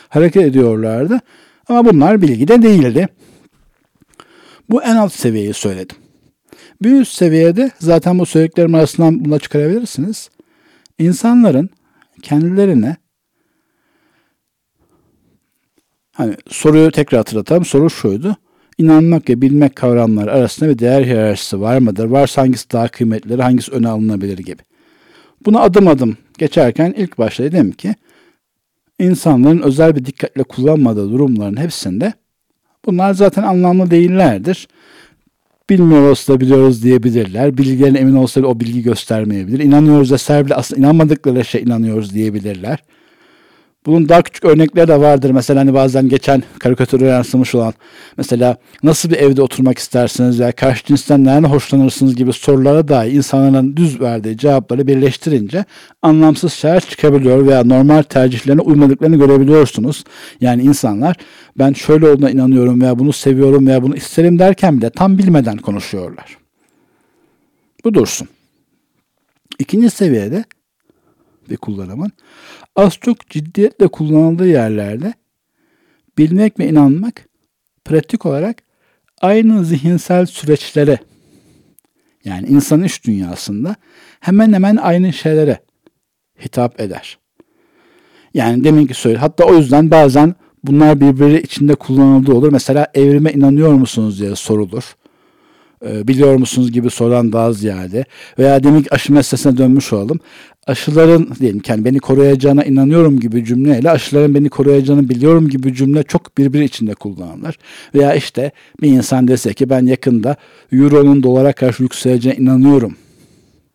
hareket 0.09 0.43
ediyorlardı. 0.43 1.21
Ama 1.69 1.85
bunlar 1.85 2.23
bilgi 2.23 2.49
de 2.49 2.63
değildi. 2.63 3.09
Bu 4.71 4.83
en 4.83 4.97
alt 4.97 5.13
seviyeyi 5.13 5.55
söyledim. 5.55 5.97
Bir 6.83 7.01
üst 7.01 7.13
seviyede 7.13 7.71
zaten 7.79 8.19
bu 8.19 8.27
söylediklerim 8.27 8.75
arasından 8.75 9.25
buna 9.25 9.39
çıkarabilirsiniz. 9.39 10.31
İnsanların 10.99 11.71
kendilerine 12.23 12.97
hani 16.13 16.37
soruyu 16.49 16.91
tekrar 16.91 17.19
hatırlatalım. 17.19 17.65
Soru 17.65 17.91
şuydu. 17.91 18.37
İnanmak 18.79 19.31
ve 19.31 19.43
bilmek 19.43 19.77
kavramları 19.77 20.33
arasında 20.33 20.71
bir 20.71 20.79
değer 20.79 21.05
hiyerarşisi 21.05 21.61
var 21.61 21.79
mıdır? 21.79 22.05
Varsa 22.05 22.43
hangisi 22.43 22.71
daha 22.73 22.89
kıymetlidir, 22.89 23.39
hangisi 23.39 23.73
öne 23.73 23.89
alınabilir 23.89 24.39
gibi. 24.39 24.63
Bunu 25.47 25.61
adım 25.61 25.89
adım 25.89 26.17
geçerken 26.39 26.95
ilk 26.97 27.19
başta 27.19 27.45
dedim 27.45 27.73
ki 27.73 27.95
insanların 28.99 29.63
özel 29.63 29.97
bir 29.97 30.05
dikkatle 30.05 30.43
kullanmadığı 30.43 31.13
durumların 31.13 31.57
hepsinde 31.57 32.13
bunlar 32.85 33.15
zaten 33.15 33.43
anlamlı 33.43 33.91
değillerdir. 33.91 34.69
Bilmiyor 35.71 36.11
olsa 36.11 36.35
da 36.35 36.41
biliyoruz 36.41 36.83
diyebilirler. 36.83 37.59
Bilgilerin 37.59 37.95
emin 37.95 38.15
olsa 38.15 38.41
bile 38.41 38.47
o 38.47 38.61
bilgi 38.61 38.83
göstermeyebilir. 38.83 39.59
İnanıyoruz 39.59 40.11
deser 40.11 40.47
bile 40.47 40.55
aslında 40.55 40.81
inanmadıkları 40.81 41.45
şey 41.45 41.63
inanıyoruz 41.63 42.15
diyebilirler. 42.15 42.79
Bunun 43.87 44.09
daha 44.09 44.23
küçük 44.23 44.45
örnekleri 44.45 44.89
de 44.89 45.01
vardır. 45.01 45.31
Mesela 45.31 45.61
hani 45.61 45.75
bazen 45.75 46.09
geçen 46.09 46.43
karikatüre 46.59 47.05
yansımış 47.05 47.55
olan 47.55 47.75
mesela 48.17 48.57
nasıl 48.83 49.11
bir 49.11 49.17
evde 49.17 49.43
oturmak 49.43 49.79
istersiniz 49.79 50.41
veya 50.41 50.53
karşı 50.53 50.85
cinsten 50.85 51.25
nerede 51.25 51.47
hoşlanırsınız 51.47 52.17
gibi 52.17 52.33
sorulara 52.33 52.89
dahi 52.89 53.09
insanların 53.09 53.77
düz 53.77 54.01
verdiği 54.01 54.39
cevapları 54.39 54.87
birleştirince 54.87 55.65
anlamsız 56.03 56.53
şeyler 56.53 56.81
çıkabiliyor 56.81 57.47
veya 57.47 57.65
normal 57.65 58.03
tercihlerine 58.03 58.61
uymadıklarını 58.61 59.17
görebiliyorsunuz. 59.17 60.05
Yani 60.41 60.63
insanlar 60.63 61.17
ben 61.59 61.73
şöyle 61.73 62.09
olduğuna 62.09 62.31
inanıyorum 62.31 62.81
veya 62.81 62.99
bunu 62.99 63.13
seviyorum 63.13 63.67
veya 63.67 63.83
bunu 63.83 63.97
isterim 63.97 64.39
derken 64.39 64.79
bile 64.79 64.91
tam 64.91 65.19
bilmeden 65.19 65.57
konuşuyorlar. 65.57 66.37
Bu 67.85 67.95
dursun. 67.95 68.29
İkinci 69.59 69.91
seviyede 69.91 70.45
bir 71.51 71.57
kullanımın 71.57 72.13
az 72.77 72.99
çok 73.01 73.29
ciddiyetle 73.31 73.89
kullanıldığı 73.89 74.49
yerlerde 74.49 75.15
bilmek 76.19 76.59
ve 76.59 76.69
inanmak 76.69 77.29
pratik 77.85 78.27
olarak 78.27 78.63
aynı 79.21 79.65
zihinsel 79.65 80.27
süreçlere 80.27 80.99
yani 82.25 82.49
insan 82.49 82.83
iş 82.83 83.05
dünyasında 83.05 83.77
hemen 84.21 84.53
hemen 84.53 84.77
aynı 84.77 85.13
şeylere 85.13 85.59
hitap 86.45 86.81
eder. 86.81 87.19
Yani 88.35 88.65
demin 88.65 88.87
ki 88.87 88.95
söyle 88.95 89.19
hatta 89.19 89.45
o 89.45 89.55
yüzden 89.55 89.91
bazen 89.91 90.35
bunlar 90.65 91.01
birbiri 91.01 91.41
içinde 91.41 91.75
kullanıldığı 91.75 92.33
olur. 92.33 92.53
Mesela 92.53 92.87
evrime 92.95 93.33
inanıyor 93.33 93.73
musunuz 93.73 94.21
diye 94.21 94.37
sorulur. 94.37 94.97
Ee, 95.87 96.09
biliyor 96.09 96.37
musunuz 96.37 96.73
gibi 96.73 96.91
soran 96.91 97.33
daha 97.33 97.53
ziyade 97.53 98.05
veya 98.39 98.65
demek 98.65 98.93
aşı 98.93 99.13
meselesine 99.13 99.57
dönmüş 99.57 99.93
olalım. 99.93 100.21
Aşıların 100.67 101.29
diyelim 101.41 101.63
yani 101.69 101.85
beni 101.85 101.99
koruyacağına 101.99 102.65
inanıyorum 102.65 103.21
gibi 103.21 103.45
cümleyle 103.45 103.91
aşıların 103.91 104.35
beni 104.35 104.49
koruyacağını 104.49 105.09
biliyorum 105.09 105.49
gibi 105.49 105.75
cümle 105.75 106.03
çok 106.03 106.39
birbiri 106.39 106.65
içinde 106.65 106.95
kullanılır. 106.95 107.59
Veya 107.95 108.15
işte 108.15 108.53
bir 108.83 108.89
insan 108.89 109.29
dese 109.29 109.55
ki 109.55 109.71
ben 109.71 109.87
yakında 109.87 110.37
euronun 110.73 111.23
dolara 111.23 111.53
karşı 111.53 111.83
yükseleceğine 111.83 112.39
inanıyorum 112.39 112.97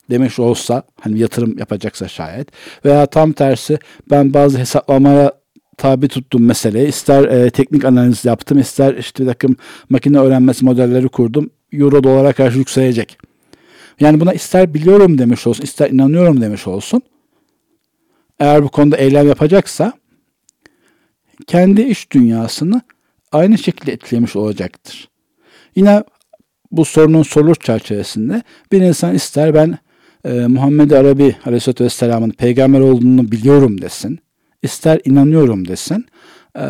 demiş 0.09 0.39
olsa 0.39 0.83
hani 1.01 1.19
yatırım 1.19 1.57
yapacaksa 1.57 2.07
şayet 2.07 2.47
veya 2.85 3.05
tam 3.05 3.31
tersi 3.31 3.79
ben 4.11 4.33
bazı 4.33 4.57
hesaplamaya 4.57 5.31
tabi 5.77 6.07
tuttum 6.07 6.45
meseleyi. 6.45 6.87
İster 6.87 7.23
e, 7.23 7.49
teknik 7.49 7.85
analiz 7.85 8.25
yaptım, 8.25 8.59
ister 8.59 8.95
işte 8.95 9.23
bir 9.23 9.29
takım 9.29 9.55
makine 9.89 10.19
öğrenmesi 10.19 10.65
modelleri 10.65 11.07
kurdum 11.09 11.49
euro 11.71 12.03
dolara 12.03 12.33
karşı 12.33 12.57
yükselecek. 12.57 13.17
Yani 13.99 14.19
buna 14.19 14.33
ister 14.33 14.73
biliyorum 14.73 15.17
demiş 15.17 15.47
olsun, 15.47 15.63
ister 15.63 15.89
inanıyorum 15.89 16.41
demiş 16.41 16.67
olsun. 16.67 17.01
Eğer 18.39 18.63
bu 18.63 18.69
konuda 18.69 18.97
eylem 18.97 19.27
yapacaksa 19.27 19.93
kendi 21.47 21.81
iş 21.81 22.11
dünyasını 22.11 22.81
aynı 23.31 23.57
şekilde 23.57 23.91
etkilemiş 23.91 24.35
olacaktır. 24.35 25.09
Yine 25.75 26.03
bu 26.71 26.85
sorunun 26.85 27.23
soruluş 27.23 27.59
çerçevesinde 27.59 28.43
bir 28.71 28.81
insan 28.81 29.15
ister 29.15 29.53
ben 29.53 29.77
e, 30.25 30.47
Muhammed 30.47 30.91
Arabi 30.91 31.35
Aleyhisselatü 31.45 31.83
Vesselam'ın 31.83 32.29
peygamber 32.29 32.79
olduğunu 32.79 33.31
biliyorum 33.31 33.81
desin, 33.81 34.19
ister 34.63 35.01
inanıyorum 35.05 35.67
desin. 35.67 36.05
E, 36.55 36.65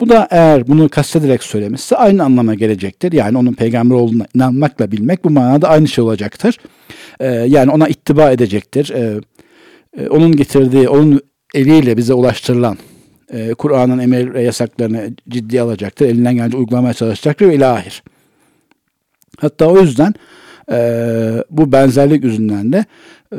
bu 0.00 0.08
da 0.08 0.28
eğer 0.30 0.66
bunu 0.66 0.88
kastederek 0.88 1.42
söylemişse 1.42 1.96
aynı 1.96 2.24
anlama 2.24 2.54
gelecektir. 2.54 3.12
Yani 3.12 3.38
onun 3.38 3.52
peygamber 3.52 3.94
olduğuna 3.94 4.26
inanmakla 4.34 4.92
bilmek 4.92 5.24
bu 5.24 5.30
manada 5.30 5.68
aynı 5.68 5.88
şey 5.88 6.04
olacaktır. 6.04 6.58
Ee, 7.20 7.26
yani 7.26 7.70
ona 7.70 7.88
ittiba 7.88 8.30
edecektir. 8.30 8.90
Ee, 8.90 9.20
e, 9.98 10.08
onun 10.08 10.36
getirdiği, 10.36 10.88
onun 10.88 11.20
eliyle 11.54 11.96
bize 11.96 12.14
ulaştırılan 12.14 12.78
e, 13.32 13.54
Kur'an'ın 13.54 13.98
emir 13.98 14.34
ve 14.34 14.42
yasaklarını 14.42 15.10
ciddiye 15.28 15.62
alacaktır. 15.62 16.06
Elinden 16.06 16.34
gelince 16.34 16.56
uygulamaya 16.56 16.94
çalışacaktır 16.94 17.48
ve 17.48 17.54
ilahir. 17.54 18.02
Hatta 19.38 19.66
o 19.66 19.80
yüzden 19.80 20.14
e, 20.70 20.78
bu 21.50 21.72
benzerlik 21.72 22.24
yüzünden 22.24 22.72
de 22.72 22.84
e, 23.32 23.38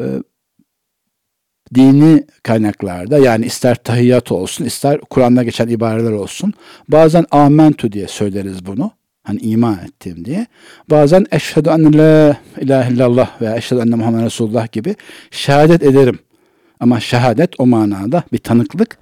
dini 1.74 2.24
kaynaklarda 2.44 3.18
yani 3.18 3.46
ister 3.46 3.76
tahiyyat 3.76 4.32
olsun 4.32 4.66
ister 4.66 5.00
Kur'an'da 5.00 5.44
geçen 5.44 5.68
ibareler 5.68 6.12
olsun 6.12 6.54
bazen 6.88 7.26
amentu 7.32 7.92
diye 7.92 8.08
söyleriz 8.08 8.66
bunu. 8.66 8.92
Hani 9.24 9.40
iman 9.40 9.80
ettim 9.86 10.26
diye. 10.26 10.48
Bazen 10.90 11.26
eşhedü 11.32 11.70
enne 11.70 11.98
la 11.98 12.38
ilahe 12.62 12.94
illallah 12.94 13.42
veya 13.42 13.56
eşhedü 13.56 13.80
enne 13.80 13.96
Muhammed 13.96 14.26
Resulullah 14.26 14.72
gibi 14.72 14.96
şehadet 15.32 15.84
ederim. 15.84 16.20
Ama 16.80 17.00
şehadet 17.00 17.60
o 17.60 17.66
manada 17.66 18.24
bir 18.34 18.38
tanıklık. 18.38 18.98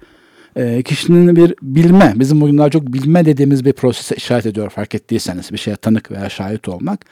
E, 0.56 0.82
kişinin 0.82 1.36
bir 1.36 1.54
bilme, 1.62 2.12
bizim 2.16 2.40
bugün 2.40 2.58
daha 2.58 2.70
çok 2.70 2.92
bilme 2.92 3.24
dediğimiz 3.24 3.64
bir 3.64 3.72
prosese 3.72 4.16
işaret 4.16 4.46
ediyor 4.46 4.70
fark 4.70 4.94
ettiyseniz. 4.94 5.52
Bir 5.52 5.58
şeye 5.58 5.76
tanık 5.76 6.10
veya 6.10 6.30
şahit 6.30 6.68
olmak. 6.68 7.04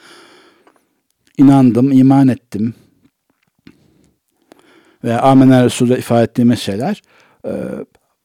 İnandım, 1.37 1.91
iman 1.91 2.27
ettim, 2.27 2.73
veya 5.03 5.21
amener 5.21 5.65
Resul'de 5.65 5.97
ifade 5.97 6.23
ettiğimiz 6.23 6.59
şeyler. 6.59 7.01
E, 7.45 7.51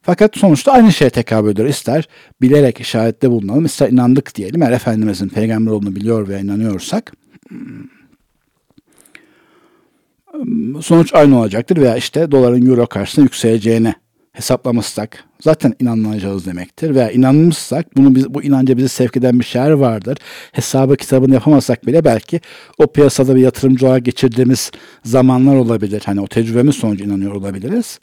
fakat 0.03 0.37
sonuçta 0.37 0.73
aynı 0.73 0.93
şeye 0.93 1.11
tekabül 1.11 1.51
ediyor. 1.51 1.69
İster 1.69 2.09
bilerek 2.41 2.81
işarette 2.81 3.31
bulunalım, 3.31 3.65
ister 3.65 3.89
inandık 3.89 4.35
diyelim. 4.35 4.63
Eğer 4.63 4.73
Efendimizin 4.73 5.29
peygamber 5.29 5.71
olduğunu 5.71 5.97
biliyor 5.97 6.29
ve 6.29 6.41
inanıyorsak 6.41 7.13
sonuç 10.81 11.15
aynı 11.15 11.41
olacaktır. 11.41 11.77
Veya 11.77 11.97
işte 11.97 12.31
doların 12.31 12.67
euro 12.67 12.87
karşısında 12.87 13.25
yükseleceğine 13.25 13.95
hesaplamışsak 14.39 15.25
zaten 15.41 15.75
inanmayacağız 15.81 16.47
demektir. 16.47 16.95
Veya 16.95 17.11
inanmışsak 17.11 17.97
bunu 17.97 18.15
biz, 18.15 18.35
bu 18.35 18.43
inanca 18.43 18.77
bizi 18.77 18.89
sevk 18.89 19.17
eden 19.17 19.39
bir 19.39 19.45
şeyler 19.45 19.71
vardır. 19.71 20.19
Hesabı 20.53 20.97
kitabını 20.97 21.35
yapamazsak 21.35 21.87
bile 21.87 22.05
belki 22.05 22.41
o 22.79 22.87
piyasada 22.87 23.35
bir 23.35 23.41
yatırımcı 23.41 23.87
olarak 23.87 24.05
geçirdiğimiz 24.05 24.71
zamanlar 25.05 25.57
olabilir. 25.57 26.03
Hani 26.07 26.21
o 26.21 26.27
tecrübemiz 26.27 26.77
sonucu 26.77 27.05
inanıyor 27.05 27.35
olabiliriz. 27.35 28.01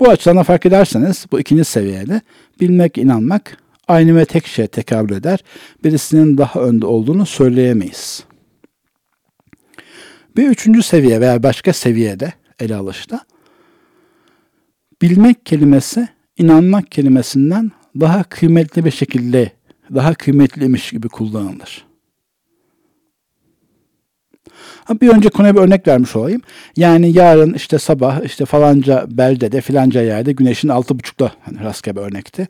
Bu 0.00 0.08
açıdan 0.08 0.42
fark 0.42 0.66
ederseniz 0.66 1.26
bu 1.32 1.40
ikinci 1.40 1.64
seviyede 1.64 2.20
bilmek, 2.60 2.98
inanmak 2.98 3.56
aynı 3.88 4.16
ve 4.16 4.24
tek 4.24 4.46
şeye 4.46 4.68
tekabül 4.68 5.14
eder. 5.14 5.38
Birisinin 5.84 6.38
daha 6.38 6.60
önde 6.60 6.86
olduğunu 6.86 7.26
söyleyemeyiz. 7.26 8.24
Bir 10.36 10.48
üçüncü 10.48 10.82
seviye 10.82 11.20
veya 11.20 11.42
başka 11.42 11.72
seviyede 11.72 12.32
ele 12.60 12.76
alışta 12.76 13.20
bilmek 15.04 15.46
kelimesi 15.46 16.08
inanmak 16.38 16.90
kelimesinden 16.90 17.70
daha 18.00 18.22
kıymetli 18.24 18.84
bir 18.84 18.90
şekilde 18.90 19.52
daha 19.94 20.14
kıymetliymiş 20.14 20.90
gibi 20.90 21.08
kullanılır. 21.08 21.84
Bir 25.00 25.08
önce 25.08 25.28
konuya 25.28 25.54
bir 25.54 25.60
örnek 25.60 25.88
vermiş 25.88 26.16
olayım. 26.16 26.40
Yani 26.76 27.12
yarın 27.12 27.54
işte 27.54 27.78
sabah 27.78 28.24
işte 28.24 28.44
falanca 28.44 29.06
beldede 29.08 29.60
filanca 29.60 30.02
yerde 30.02 30.32
güneşin 30.32 30.68
altı 30.68 30.98
buçukta 30.98 31.32
hani 31.40 31.60
rastgele 31.60 31.96
bir 31.96 32.00
örnekti. 32.00 32.46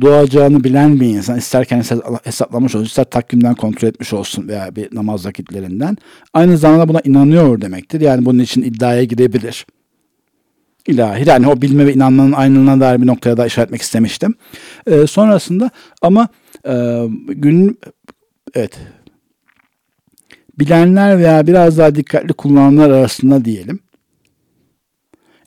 Doğacağını 0.00 0.64
bilen 0.64 1.00
bir 1.00 1.06
insan 1.06 1.38
ister 1.38 1.64
kendisi 1.64 1.94
hesaplamış 2.24 2.74
olsun 2.74 2.86
ister 2.86 3.04
takvimden 3.04 3.54
kontrol 3.54 3.88
etmiş 3.88 4.12
olsun 4.12 4.48
veya 4.48 4.76
bir 4.76 4.94
namaz 4.94 5.26
vakitlerinden 5.26 5.96
aynı 6.34 6.58
zamanda 6.58 6.88
buna 6.88 7.00
inanıyor 7.04 7.60
demektir. 7.60 8.00
Yani 8.00 8.24
bunun 8.24 8.38
için 8.38 8.62
iddiaya 8.62 9.04
gidebilir 9.04 9.66
ilahi. 10.86 11.28
Yani 11.28 11.48
o 11.48 11.62
bilme 11.62 11.86
ve 11.86 11.94
inanmanın 11.94 12.32
aynılığına 12.32 12.80
dair 12.80 13.02
bir 13.02 13.06
noktaya 13.06 13.36
da 13.36 13.46
işaret 13.46 13.68
etmek 13.68 13.82
istemiştim. 13.82 14.34
E, 14.86 15.06
sonrasında 15.06 15.70
ama 16.02 16.28
e, 16.66 17.04
gün 17.28 17.78
evet 18.54 18.78
bilenler 20.58 21.18
veya 21.18 21.46
biraz 21.46 21.78
daha 21.78 21.94
dikkatli 21.94 22.32
kullananlar 22.32 22.90
arasında 22.90 23.44
diyelim. 23.44 23.78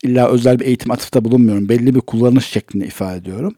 İlla 0.04 0.30
özel 0.30 0.60
bir 0.60 0.66
eğitim 0.66 0.92
atıfta 0.92 1.26
bulunmuyorum. 1.26 1.70
Belli 1.70 1.96
bir 1.96 2.02
kullanış 2.02 2.46
şeklinde 2.46 2.88
ifade 2.88 3.18
ediyorum. 3.18 3.56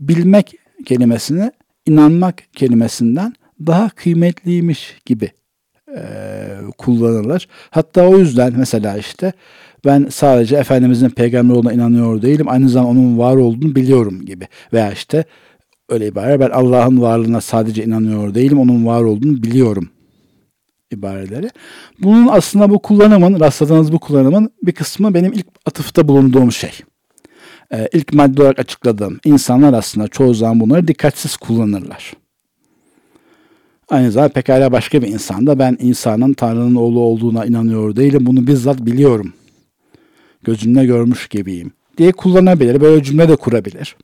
Bilmek 0.00 0.54
kelimesini 0.84 1.52
inanmak 1.86 2.54
kelimesinden 2.54 3.32
daha 3.66 3.88
kıymetliymiş 3.88 4.96
gibi 5.06 5.30
e, 5.96 6.02
kullanılır. 6.78 7.48
Hatta 7.70 8.08
o 8.08 8.18
yüzden 8.18 8.52
mesela 8.56 8.98
işte 8.98 9.32
ben 9.84 10.06
sadece 10.10 10.56
Efendimizin 10.56 11.10
peygamber 11.10 11.54
olduğuna 11.54 11.72
inanıyor 11.72 12.22
değilim. 12.22 12.48
Aynı 12.48 12.68
zamanda 12.68 13.00
onun 13.00 13.18
var 13.18 13.36
olduğunu 13.36 13.74
biliyorum 13.74 14.24
gibi. 14.24 14.48
Veya 14.72 14.92
işte 14.92 15.24
öyle 15.88 16.06
ibare 16.06 16.40
ben 16.40 16.50
Allah'ın 16.50 17.00
varlığına 17.00 17.40
sadece 17.40 17.84
inanıyor 17.84 18.34
değilim. 18.34 18.60
Onun 18.60 18.86
var 18.86 19.02
olduğunu 19.02 19.42
biliyorum 19.42 19.88
ibareleri. 20.90 21.50
Bunun 21.98 22.26
aslında 22.26 22.70
bu 22.70 22.78
kullanımın, 22.78 23.40
rastladığınız 23.40 23.92
bu 23.92 23.98
kullanımın 23.98 24.50
bir 24.62 24.72
kısmı 24.72 25.14
benim 25.14 25.32
ilk 25.32 25.46
atıfta 25.66 26.08
bulunduğum 26.08 26.52
şey. 26.52 26.72
Ee, 27.72 27.88
ilk 27.92 28.12
madde 28.12 28.42
olarak 28.42 28.58
açıkladığım 28.58 29.18
insanlar 29.24 29.72
aslında 29.72 30.08
çoğu 30.08 30.34
zaman 30.34 30.60
bunları 30.60 30.88
dikkatsiz 30.88 31.36
kullanırlar. 31.36 32.12
Aynı 33.88 34.12
zamanda 34.12 34.32
pekala 34.32 34.72
başka 34.72 35.02
bir 35.02 35.08
insan 35.08 35.46
da 35.46 35.58
ben 35.58 35.76
insanın 35.80 36.32
Tanrı'nın 36.32 36.74
oğlu 36.74 37.00
olduğuna 37.00 37.44
inanıyor 37.44 37.96
değilim. 37.96 38.26
Bunu 38.26 38.46
bizzat 38.46 38.86
biliyorum. 38.86 39.32
Gözümle 40.44 40.86
görmüş 40.86 41.28
gibiyim 41.28 41.72
diye 41.98 42.12
kullanabilir. 42.12 42.80
Böyle 42.80 43.02
cümle 43.02 43.28
de 43.28 43.36
kurabilir. 43.36 43.96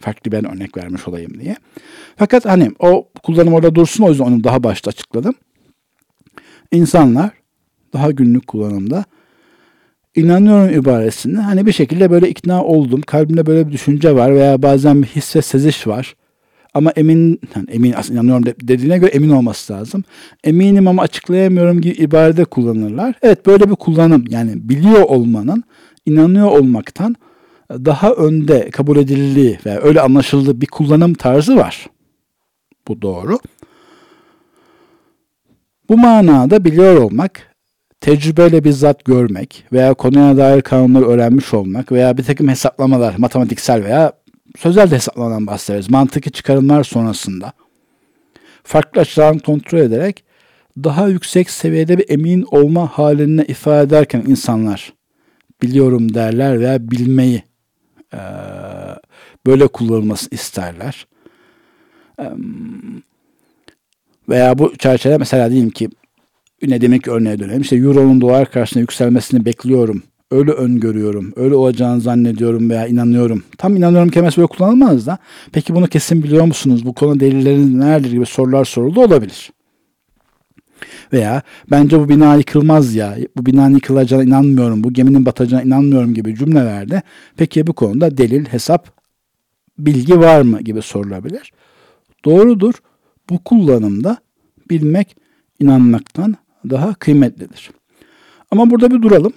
Farklı 0.00 0.32
bir 0.32 0.36
örnek 0.36 0.76
vermiş 0.76 1.08
olayım 1.08 1.40
diye. 1.40 1.56
Fakat 2.16 2.44
hani 2.44 2.72
o 2.78 3.08
kullanım 3.22 3.54
orada 3.54 3.74
dursun 3.74 4.04
o 4.04 4.08
yüzden 4.08 4.24
onu 4.24 4.44
daha 4.44 4.62
başta 4.62 4.88
açıkladım. 4.88 5.34
İnsanlar 6.72 7.30
daha 7.92 8.10
günlük 8.10 8.46
kullanımda 8.46 9.04
inanıyorum 10.14 10.74
ibaresini 10.74 11.38
hani 11.38 11.66
bir 11.66 11.72
şekilde 11.72 12.10
böyle 12.10 12.28
ikna 12.28 12.64
oldum. 12.64 13.00
Kalbimde 13.00 13.46
böyle 13.46 13.66
bir 13.66 13.72
düşünce 13.72 14.14
var 14.14 14.34
veya 14.34 14.62
bazen 14.62 15.02
bir 15.02 15.06
his 15.06 15.36
ve 15.36 15.42
seziş 15.42 15.86
var. 15.86 16.14
Ama 16.74 16.90
emin, 16.90 17.40
yani 17.56 17.66
emin 17.70 17.92
aslında 17.92 18.20
inanıyorum 18.20 18.44
dediğine 18.44 18.98
göre 18.98 19.10
emin 19.10 19.30
olması 19.30 19.72
lazım. 19.72 20.04
Eminim 20.44 20.88
ama 20.88 21.02
açıklayamıyorum 21.02 21.80
gibi 21.80 21.94
ibarede 21.94 22.44
kullanırlar. 22.44 23.14
Evet 23.22 23.46
böyle 23.46 23.70
bir 23.70 23.76
kullanım 23.76 24.24
yani 24.28 24.52
biliyor 24.68 25.02
olmanın 25.02 25.64
inanıyor 26.06 26.46
olmaktan 26.46 27.16
daha 27.70 28.12
önde 28.12 28.70
kabul 28.70 28.96
edildiği 28.96 29.58
ve 29.66 29.80
öyle 29.82 30.00
anlaşıldığı 30.00 30.60
bir 30.60 30.66
kullanım 30.66 31.14
tarzı 31.14 31.56
var. 31.56 31.86
Bu 32.88 33.02
doğru. 33.02 33.38
Bu 35.88 35.98
manada 35.98 36.64
biliyor 36.64 36.96
olmak, 36.96 37.54
tecrübeyle 38.00 38.64
bizzat 38.64 39.04
görmek 39.04 39.64
veya 39.72 39.94
konuya 39.94 40.36
dair 40.36 40.62
kanunları 40.62 41.06
öğrenmiş 41.06 41.54
olmak 41.54 41.92
veya 41.92 42.18
bir 42.18 42.22
takım 42.22 42.48
hesaplamalar, 42.48 43.14
matematiksel 43.18 43.84
veya 43.84 44.12
sözel 44.58 44.90
de 44.90 44.94
hesaplanan 44.94 45.46
bahsederiz. 45.46 45.90
Mantıki 45.90 46.30
çıkarımlar 46.30 46.84
sonrasında 46.84 47.52
farklı 48.62 49.00
açıdan 49.00 49.38
kontrol 49.38 49.78
ederek 49.78 50.24
daha 50.84 51.08
yüksek 51.08 51.50
seviyede 51.50 51.98
bir 51.98 52.10
emin 52.10 52.42
olma 52.50 52.86
haline 52.86 53.44
ifade 53.44 53.82
ederken 53.82 54.24
insanlar 54.26 54.92
biliyorum 55.62 56.14
derler 56.14 56.60
veya 56.60 56.90
bilmeyi 56.90 57.42
e, 58.14 58.20
böyle 59.46 59.66
kullanılması 59.68 60.28
isterler. 60.30 61.06
E, 62.20 62.24
veya 64.28 64.58
bu 64.58 64.76
çerçeve 64.76 65.18
mesela 65.18 65.50
diyeyim 65.50 65.70
ki 65.70 65.88
ne 66.62 66.80
demek 66.80 67.08
örneğe 67.08 67.38
dönelim. 67.38 67.60
İşte 67.60 67.76
Euro'nun 67.76 68.20
dolar 68.20 68.50
karşısında 68.50 68.80
yükselmesini 68.80 69.44
bekliyorum. 69.44 70.02
Öyle 70.30 70.50
öngörüyorum. 70.50 71.32
Öyle 71.36 71.54
olacağını 71.54 72.00
zannediyorum 72.00 72.70
veya 72.70 72.86
inanıyorum. 72.86 73.42
Tam 73.58 73.76
inanıyorum 73.76 74.08
kelimesi 74.08 74.36
böyle 74.36 74.46
kullanılmaz 74.46 75.06
da. 75.06 75.18
Peki 75.52 75.74
bunu 75.74 75.86
kesin 75.86 76.22
biliyor 76.22 76.44
musunuz? 76.44 76.86
Bu 76.86 76.94
konu 76.94 77.20
delilleriniz 77.20 77.74
neredir 77.74 78.10
gibi 78.10 78.26
sorular 78.26 78.64
soruldu 78.64 79.00
olabilir. 79.00 79.50
Veya 81.12 81.42
bence 81.70 82.00
bu 82.00 82.08
bina 82.08 82.34
yıkılmaz 82.34 82.94
ya, 82.94 83.16
bu 83.36 83.46
binanın 83.46 83.74
yıkılacağına 83.74 84.24
inanmıyorum, 84.24 84.84
bu 84.84 84.92
geminin 84.92 85.26
batacağına 85.26 85.62
inanmıyorum 85.62 86.14
gibi 86.14 86.34
cümlelerde 86.34 87.02
peki 87.36 87.66
bu 87.66 87.72
konuda 87.72 88.16
delil, 88.16 88.44
hesap, 88.44 88.88
bilgi 89.78 90.20
var 90.20 90.42
mı 90.42 90.60
gibi 90.60 90.82
sorulabilir. 90.82 91.52
Doğrudur. 92.24 92.74
Bu 93.30 93.44
kullanımda 93.44 94.16
bilmek 94.70 95.16
inanmaktan 95.60 96.36
daha 96.70 96.94
kıymetlidir. 96.94 97.70
Ama 98.50 98.70
burada 98.70 98.90
bir 98.90 99.02
duralım. 99.02 99.32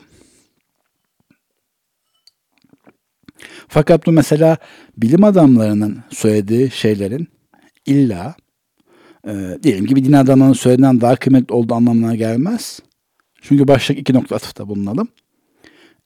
Fakat 3.68 4.08
bu 4.08 4.12
mesela 4.12 4.58
bilim 4.98 5.24
adamlarının 5.24 6.00
söylediği 6.10 6.72
şeylerin 6.72 7.28
illa 7.86 8.36
e, 9.28 9.58
diyelim 9.64 9.86
ki 9.86 9.96
bir 9.96 10.06
din 10.06 10.14
adamının 10.14 10.54
söylediğinden 10.54 11.02
daha 11.02 11.16
kıymetli 11.16 11.54
olduğu 11.56 11.74
anlamına 11.74 12.16
gelmez. 12.16 12.80
Çünkü 13.42 13.68
başlık 13.68 13.98
iki 13.98 14.14
nokta 14.14 14.36
atıfta 14.36 14.68
bulunalım. 14.68 15.08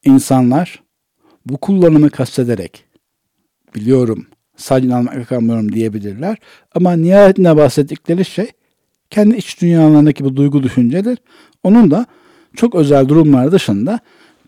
İnsanlar 0.05 0.83
bu 1.45 1.57
kullanımı 1.57 2.09
kastederek 2.09 2.85
biliyorum 3.75 4.27
sadece 4.57 4.87
inanmakla 4.87 5.25
kalmıyorum 5.25 5.71
diyebilirler. 5.71 6.37
Ama 6.75 6.93
nihayetinde 6.93 7.57
bahsettikleri 7.57 8.25
şey 8.25 8.51
kendi 9.09 9.35
iç 9.35 9.61
dünyalarındaki 9.61 10.23
bu 10.23 10.35
duygu 10.35 10.63
düşüncedir. 10.63 11.17
Onun 11.63 11.91
da 11.91 12.05
çok 12.55 12.75
özel 12.75 13.07
durumlar 13.07 13.51
dışında 13.51 13.99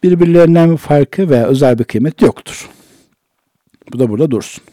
birbirlerinden 0.04 0.72
bir 0.72 0.78
farkı 0.78 1.30
veya 1.30 1.48
özel 1.48 1.80
bir 1.80 1.84
kıymet 1.84 2.22
yoktur. 2.22 2.70
Bu 3.94 4.00
da 4.00 4.10
burada 4.10 4.32
dursun. 4.32 4.64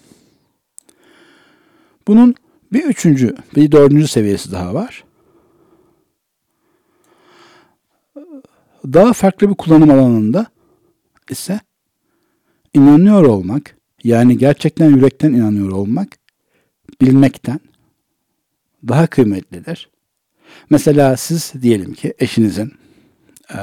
Bunun 2.08 2.34
bir 2.72 2.84
üçüncü, 2.84 3.36
bir 3.56 3.72
dördüncü 3.72 4.08
seviyesi 4.08 4.52
daha 4.52 4.74
var. 4.74 5.04
Daha 8.84 9.12
farklı 9.12 9.50
bir 9.50 9.54
kullanım 9.54 9.90
alanında 9.90 10.46
ise 11.30 11.60
inanıyor 12.74 13.24
olmak, 13.24 13.76
yani 14.04 14.38
gerçekten 14.38 14.90
yürekten 14.90 15.32
inanıyor 15.32 15.70
olmak, 15.70 16.18
bilmekten 17.00 17.60
daha 18.88 19.06
kıymetlidir. 19.06 19.90
Mesela 20.70 21.16
siz 21.16 21.52
diyelim 21.62 21.94
ki 21.94 22.14
eşinizin 22.18 22.72
ee, 23.54 23.58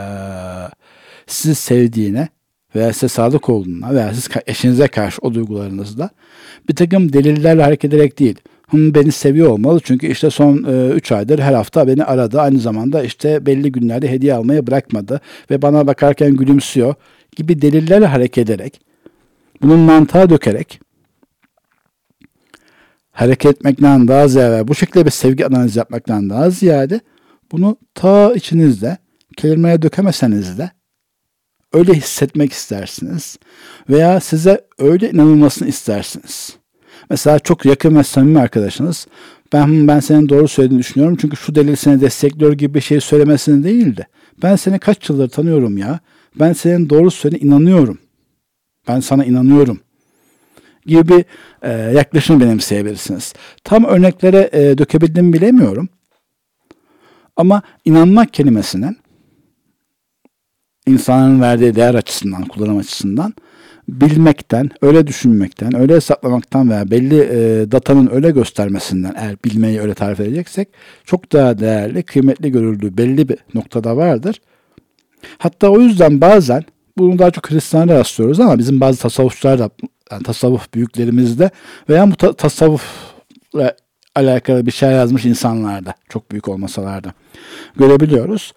sizi 1.27 1.55
sevdiğine 1.55 2.29
veya 2.75 2.93
size 2.93 3.07
sadık 3.07 3.49
olduğuna 3.49 3.93
veya 3.93 4.13
siz 4.13 4.29
eşinize 4.47 4.87
karşı 4.87 5.17
o 5.21 5.33
duygularınızda 5.33 6.09
bir 6.69 6.75
takım 6.75 7.13
delillerle 7.13 7.63
hareket 7.63 7.93
ederek 7.93 8.19
değil. 8.19 8.35
Hım 8.69 8.93
beni 8.93 9.11
seviyor 9.11 9.49
olmalı 9.49 9.79
çünkü 9.83 10.07
işte 10.07 10.29
son 10.29 10.57
3 10.93 11.11
e, 11.11 11.15
aydır 11.15 11.39
her 11.39 11.53
hafta 11.53 11.87
beni 11.87 12.03
aradı. 12.03 12.41
Aynı 12.41 12.59
zamanda 12.59 13.03
işte 13.03 13.45
belli 13.45 13.71
günlerde 13.71 14.11
hediye 14.11 14.33
almayı 14.33 14.67
bırakmadı 14.67 15.21
ve 15.51 15.61
bana 15.61 15.87
bakarken 15.87 16.35
gülümsüyor 16.35 16.95
gibi 17.35 17.61
delillerle 17.61 18.05
hareket 18.05 18.49
ederek 18.49 18.81
bunun 19.61 19.79
mantığa 19.79 20.29
dökerek 20.29 20.79
hareket 23.11 23.51
etmekten 23.51 24.07
daha 24.07 24.27
ziyade 24.27 24.67
bu 24.67 24.75
şekilde 24.75 25.05
bir 25.05 25.11
sevgi 25.11 25.45
analizi 25.45 25.79
yapmaktan 25.79 26.29
daha 26.29 26.49
ziyade 26.49 26.99
bunu 27.51 27.77
ta 27.95 28.33
içinizde 28.33 28.97
kelimeye 29.37 29.81
dökemeseniz 29.81 30.57
de 30.57 30.71
öyle 31.73 31.93
hissetmek 31.93 32.53
istersiniz 32.53 33.37
veya 33.89 34.19
size 34.19 34.65
öyle 34.79 35.11
inanılmasını 35.11 35.67
istersiniz. 35.67 36.55
Mesela 37.09 37.39
çok 37.39 37.65
yakın 37.65 37.95
ve 37.95 38.03
samimi 38.03 38.39
arkadaşınız 38.39 39.07
ben 39.53 39.87
ben 39.87 39.99
senin 39.99 40.29
doğru 40.29 40.47
söylediğini 40.47 40.79
düşünüyorum 40.79 41.17
çünkü 41.21 41.37
şu 41.37 41.55
delil 41.55 41.75
seni 41.75 42.01
destekliyor 42.01 42.53
gibi 42.53 42.73
bir 42.73 42.81
şey 42.81 43.01
söylemesini 43.01 43.63
değil 43.63 43.97
de 43.97 44.07
ben 44.43 44.55
seni 44.55 44.79
kaç 44.79 45.09
yıldır 45.09 45.29
tanıyorum 45.29 45.77
ya 45.77 45.99
ben 46.39 46.53
senin 46.53 46.89
doğru 46.89 47.11
söylediğine 47.11 47.47
inanıyorum. 47.47 47.97
Ben 48.87 48.99
sana 48.99 49.25
inanıyorum 49.25 49.79
gibi 50.85 51.25
e, 51.61 51.71
yaklaşım 51.71 52.39
benimseyebilirsiniz. 52.39 53.33
Tam 53.63 53.85
örneklere 53.85 54.49
e, 54.53 54.77
dökebildim 54.77 55.33
bilemiyorum. 55.33 55.89
Ama 57.35 57.61
inanmak 57.85 58.33
kelimesinin 58.33 58.97
insanın 60.87 61.41
verdiği 61.41 61.75
değer 61.75 61.95
açısından, 61.95 62.45
kullanım 62.45 62.77
açısından 62.77 63.33
bilmekten, 63.87 64.69
öyle 64.81 65.07
düşünmekten, 65.07 65.75
öyle 65.75 65.95
hesaplamaktan 65.95 66.69
veya 66.69 66.91
belli 66.91 67.19
e, 67.19 67.71
datanın 67.71 68.09
öyle 68.13 68.31
göstermesinden 68.31 69.13
eğer 69.17 69.35
bilmeyi 69.45 69.81
öyle 69.81 69.93
tarif 69.93 70.19
edeceksek 70.19 70.67
çok 71.05 71.31
daha 71.31 71.59
değerli, 71.59 72.03
kıymetli 72.03 72.51
görüldüğü 72.51 72.97
belli 72.97 73.29
bir 73.29 73.37
noktada 73.53 73.97
vardır. 73.97 74.41
Hatta 75.37 75.69
o 75.69 75.79
yüzden 75.79 76.21
bazen 76.21 76.63
bunu 76.97 77.19
daha 77.19 77.31
çok 77.31 77.51
Hristiyanlara 77.51 77.99
rastlıyoruz 77.99 78.39
ama 78.39 78.57
bizim 78.57 78.81
bazı 78.81 79.01
tasavvufçular 79.01 79.59
da 79.59 79.69
yani 80.11 80.23
tasavvuf 80.23 80.73
büyüklerimizde 80.73 81.51
veya 81.89 82.11
bu 82.11 82.15
ta- 82.15 82.33
tasavvufla 82.33 83.75
alakalı 84.15 84.65
bir 84.65 84.71
şey 84.71 84.89
yazmış 84.89 85.25
insanlarda 85.25 85.93
çok 86.09 86.31
büyük 86.31 86.47
olmasalar 86.47 87.03
da 87.03 87.13
görebiliyoruz. 87.75 88.53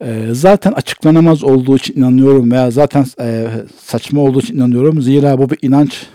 E, 0.00 0.28
zaten 0.32 0.72
açıklanamaz 0.72 1.44
olduğu 1.44 1.76
için 1.76 1.96
inanıyorum 1.96 2.50
veya 2.50 2.70
zaten 2.70 3.06
e, 3.20 3.48
saçma 3.78 4.20
olduğu 4.20 4.40
için 4.40 4.56
inanıyorum. 4.56 5.02
Zira 5.02 5.38
bu 5.38 5.50
bir 5.50 5.58
inanç 5.62 6.06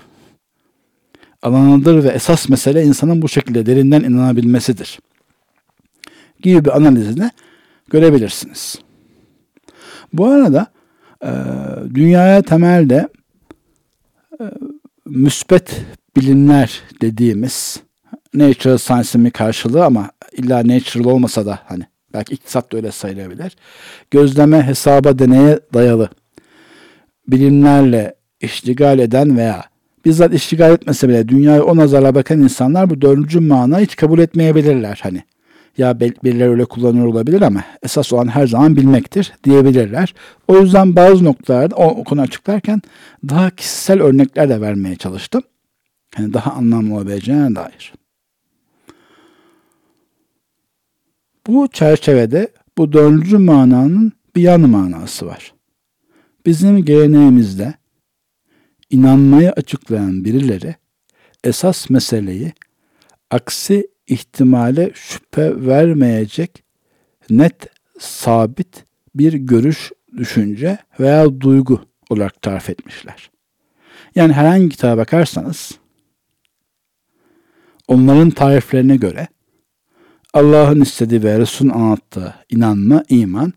alanıdır 1.41 2.03
ve 2.03 2.07
esas 2.07 2.49
mesele 2.49 2.83
insanın 2.83 3.21
bu 3.21 3.29
şekilde 3.29 3.65
derinden 3.65 4.01
inanabilmesidir. 4.01 4.99
Gibi 6.41 6.65
bir 6.65 6.77
analizini 6.77 7.31
görebilirsiniz. 7.89 8.79
Bu 10.13 10.25
arada 10.25 10.67
e, 11.23 11.29
dünyaya 11.93 12.41
temelde 12.41 13.09
e, 14.41 14.43
müspet 15.05 15.81
bilimler 16.17 16.81
dediğimiz 17.01 17.79
natural 18.33 18.77
science'ın 18.77 19.25
bir 19.25 19.31
karşılığı 19.31 19.85
ama 19.85 20.11
illa 20.31 20.67
natural 20.67 21.05
olmasa 21.05 21.45
da 21.45 21.59
hani 21.65 21.90
belki 22.13 22.33
iktisat 22.33 22.71
da 22.71 22.77
öyle 22.77 22.91
sayılabilir. 22.91 23.55
Gözleme, 24.11 24.63
hesaba, 24.63 25.19
deneye 25.19 25.59
dayalı 25.73 26.09
bilimlerle 27.27 28.15
iştigal 28.41 28.99
eden 28.99 29.37
veya 29.37 29.63
bizzat 30.05 30.33
iştigal 30.33 30.71
etmese 30.71 31.09
bile 31.09 31.27
dünyaya 31.27 31.63
o 31.63 31.77
nazarla 31.77 32.15
bakan 32.15 32.41
insanlar 32.41 32.89
bu 32.89 33.01
dördüncü 33.01 33.39
mana 33.39 33.79
hiç 33.79 33.95
kabul 33.95 34.19
etmeyebilirler. 34.19 34.99
Hani 35.03 35.23
ya 35.77 35.99
birileri 35.99 36.49
öyle 36.49 36.65
kullanıyor 36.65 37.05
olabilir 37.05 37.41
ama 37.41 37.63
esas 37.83 38.13
olan 38.13 38.27
her 38.27 38.47
zaman 38.47 38.75
bilmektir 38.75 39.33
diyebilirler. 39.43 40.13
O 40.47 40.59
yüzden 40.59 40.95
bazı 40.95 41.23
noktalarda 41.23 41.75
o, 41.75 41.87
o 41.87 42.03
konu 42.03 42.21
açıklarken 42.21 42.81
daha 43.29 43.49
kişisel 43.49 44.01
örnekler 44.01 44.49
de 44.49 44.61
vermeye 44.61 44.95
çalıştım. 44.95 45.43
Yani 46.17 46.33
daha 46.33 46.51
anlamlı 46.51 46.95
olabileceğine 46.95 47.55
dair. 47.55 47.93
Bu 51.47 51.67
çerçevede 51.67 52.51
bu 52.77 52.93
dördüncü 52.93 53.37
mananın 53.37 54.11
bir 54.35 54.41
yan 54.41 54.61
manası 54.61 55.25
var. 55.25 55.53
Bizim 56.45 56.85
geleneğimizde 56.85 57.73
inanmayı 58.89 59.51
açıklayan 59.51 60.25
birileri 60.25 60.75
esas 61.43 61.89
meseleyi 61.89 62.53
aksi 63.31 63.87
ihtimale 64.07 64.91
şüphe 64.93 65.65
vermeyecek 65.65 66.63
net, 67.29 67.67
sabit 67.99 68.85
bir 69.15 69.33
görüş, 69.33 69.91
düşünce 70.17 70.77
veya 70.99 71.39
duygu 71.39 71.81
olarak 72.09 72.41
tarif 72.41 72.69
etmişler. 72.69 73.31
Yani 74.15 74.33
herhangi 74.33 74.69
kitaba 74.69 74.97
bakarsanız 74.97 75.71
onların 77.87 78.29
tariflerine 78.29 78.95
göre 78.95 79.27
Allah'ın 80.33 80.81
istediği 80.81 81.23
ve 81.23 81.39
Resul'ün 81.39 81.69
anlattığı 81.69 82.35
inanma, 82.49 83.03
iman 83.09 83.53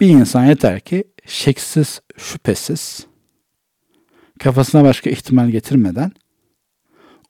bir 0.00 0.08
insan 0.08 0.44
yeter 0.44 0.80
ki 0.80 1.04
şeksiz, 1.26 2.00
şüphesiz 2.16 3.06
kafasına 4.38 4.84
başka 4.84 5.10
ihtimal 5.10 5.50
getirmeden 5.50 6.12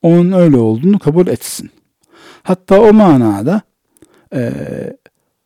onun 0.01 0.31
öyle 0.31 0.57
olduğunu 0.57 0.99
kabul 0.99 1.27
etsin. 1.27 1.71
Hatta 2.43 2.81
o 2.81 2.93
manada 2.93 3.61
e, 4.33 4.51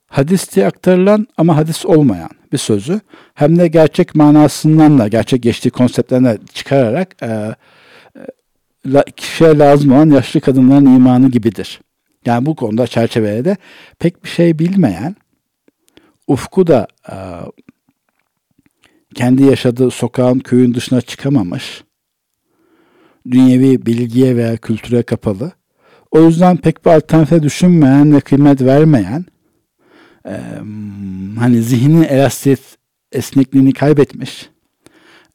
hadis 0.08 0.56
diye 0.56 0.68
aktarılan 0.68 1.28
ama 1.38 1.56
hadis 1.56 1.86
olmayan 1.86 2.30
bir 2.52 2.58
sözü 2.58 3.02
hem 3.34 3.60
de 3.60 3.68
gerçek 3.68 4.16
manasından 4.16 5.00
da 5.00 5.08
gerçek 5.08 5.44
geçtiği 5.44 5.70
konseptten 5.70 6.26
de 6.26 6.38
çıkararak 6.54 7.24
e, 7.24 7.56
e, 8.96 9.04
kişiye 9.16 9.58
lazım 9.58 9.92
olan 9.92 10.10
yaşlı 10.10 10.42
kadınların 10.42 10.96
imanı 10.96 11.30
gibidir. 11.32 11.82
Yani 12.28 12.46
bu 12.46 12.56
konuda 12.56 12.88
çerçevede 12.88 13.58
pek 14.00 14.24
bir 14.24 14.30
şey 14.30 14.60
bilmeyen, 14.60 15.16
ufku 16.28 16.68
da 16.68 16.88
e, 17.10 17.16
kendi 19.16 19.44
yaşadığı 19.44 19.92
sokağın 19.92 20.40
köyün 20.40 20.74
dışına 20.74 21.02
çıkamamış, 21.02 21.84
dünyevi 23.32 23.86
bilgiye 23.86 24.36
veya 24.36 24.58
kültüre 24.58 25.04
kapalı, 25.04 25.52
o 26.12 26.22
yüzden 26.22 26.58
pek 26.58 26.86
bir 26.86 26.92
alternatife 26.92 27.44
düşünmeyen 27.44 28.16
ve 28.16 28.20
kıymet 28.20 28.62
vermeyen, 28.62 29.26
e, 30.26 30.36
hani 31.40 31.62
zihnin 31.62 32.04
elastik 32.04 32.60
esnekliğini 33.12 33.74
kaybetmiş 33.74 34.50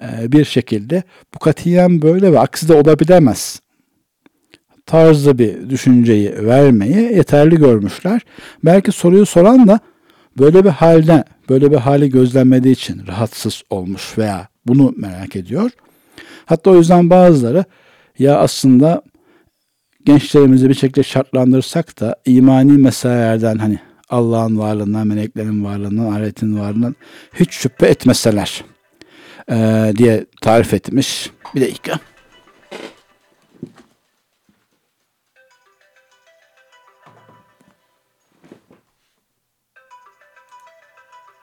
e, 0.02 0.32
bir 0.32 0.44
şekilde 0.44 1.02
bu 1.34 1.38
katiyen 1.38 2.02
böyle 2.02 2.32
ve 2.32 2.38
aksi 2.38 2.68
de 2.68 2.74
olabilemez 2.74 3.61
tarzda 4.86 5.38
bir 5.38 5.70
düşünceyi 5.70 6.34
vermeyi 6.46 6.96
yeterli 6.96 7.56
görmüşler. 7.56 8.20
Belki 8.64 8.92
soruyu 8.92 9.26
soran 9.26 9.68
da 9.68 9.80
böyle 10.38 10.64
bir 10.64 10.70
halden, 10.70 11.24
böyle 11.48 11.70
bir 11.70 11.76
hali 11.76 12.10
gözlemlediği 12.10 12.74
için 12.74 13.06
rahatsız 13.06 13.62
olmuş 13.70 14.18
veya 14.18 14.48
bunu 14.66 14.94
merak 14.96 15.36
ediyor. 15.36 15.70
Hatta 16.46 16.70
o 16.70 16.76
yüzden 16.76 17.10
bazıları 17.10 17.64
ya 18.18 18.38
aslında 18.38 19.02
gençlerimizi 20.04 20.68
bir 20.68 20.74
şekilde 20.74 21.02
şartlandırsak 21.02 22.00
da 22.00 22.16
imani 22.26 22.72
meselelerden 22.72 23.58
hani 23.58 23.78
Allah'ın 24.10 24.58
varlığından, 24.58 25.06
meleklerin 25.06 25.64
varlığından, 25.64 26.12
ahiretin 26.12 26.58
varlığından 26.58 26.96
hiç 27.34 27.50
şüphe 27.52 27.86
etmeseler 27.86 28.64
ee, 29.50 29.92
diye 29.96 30.26
tarif 30.40 30.74
etmiş. 30.74 31.30
Bir 31.54 31.60
dakika. 31.60 31.98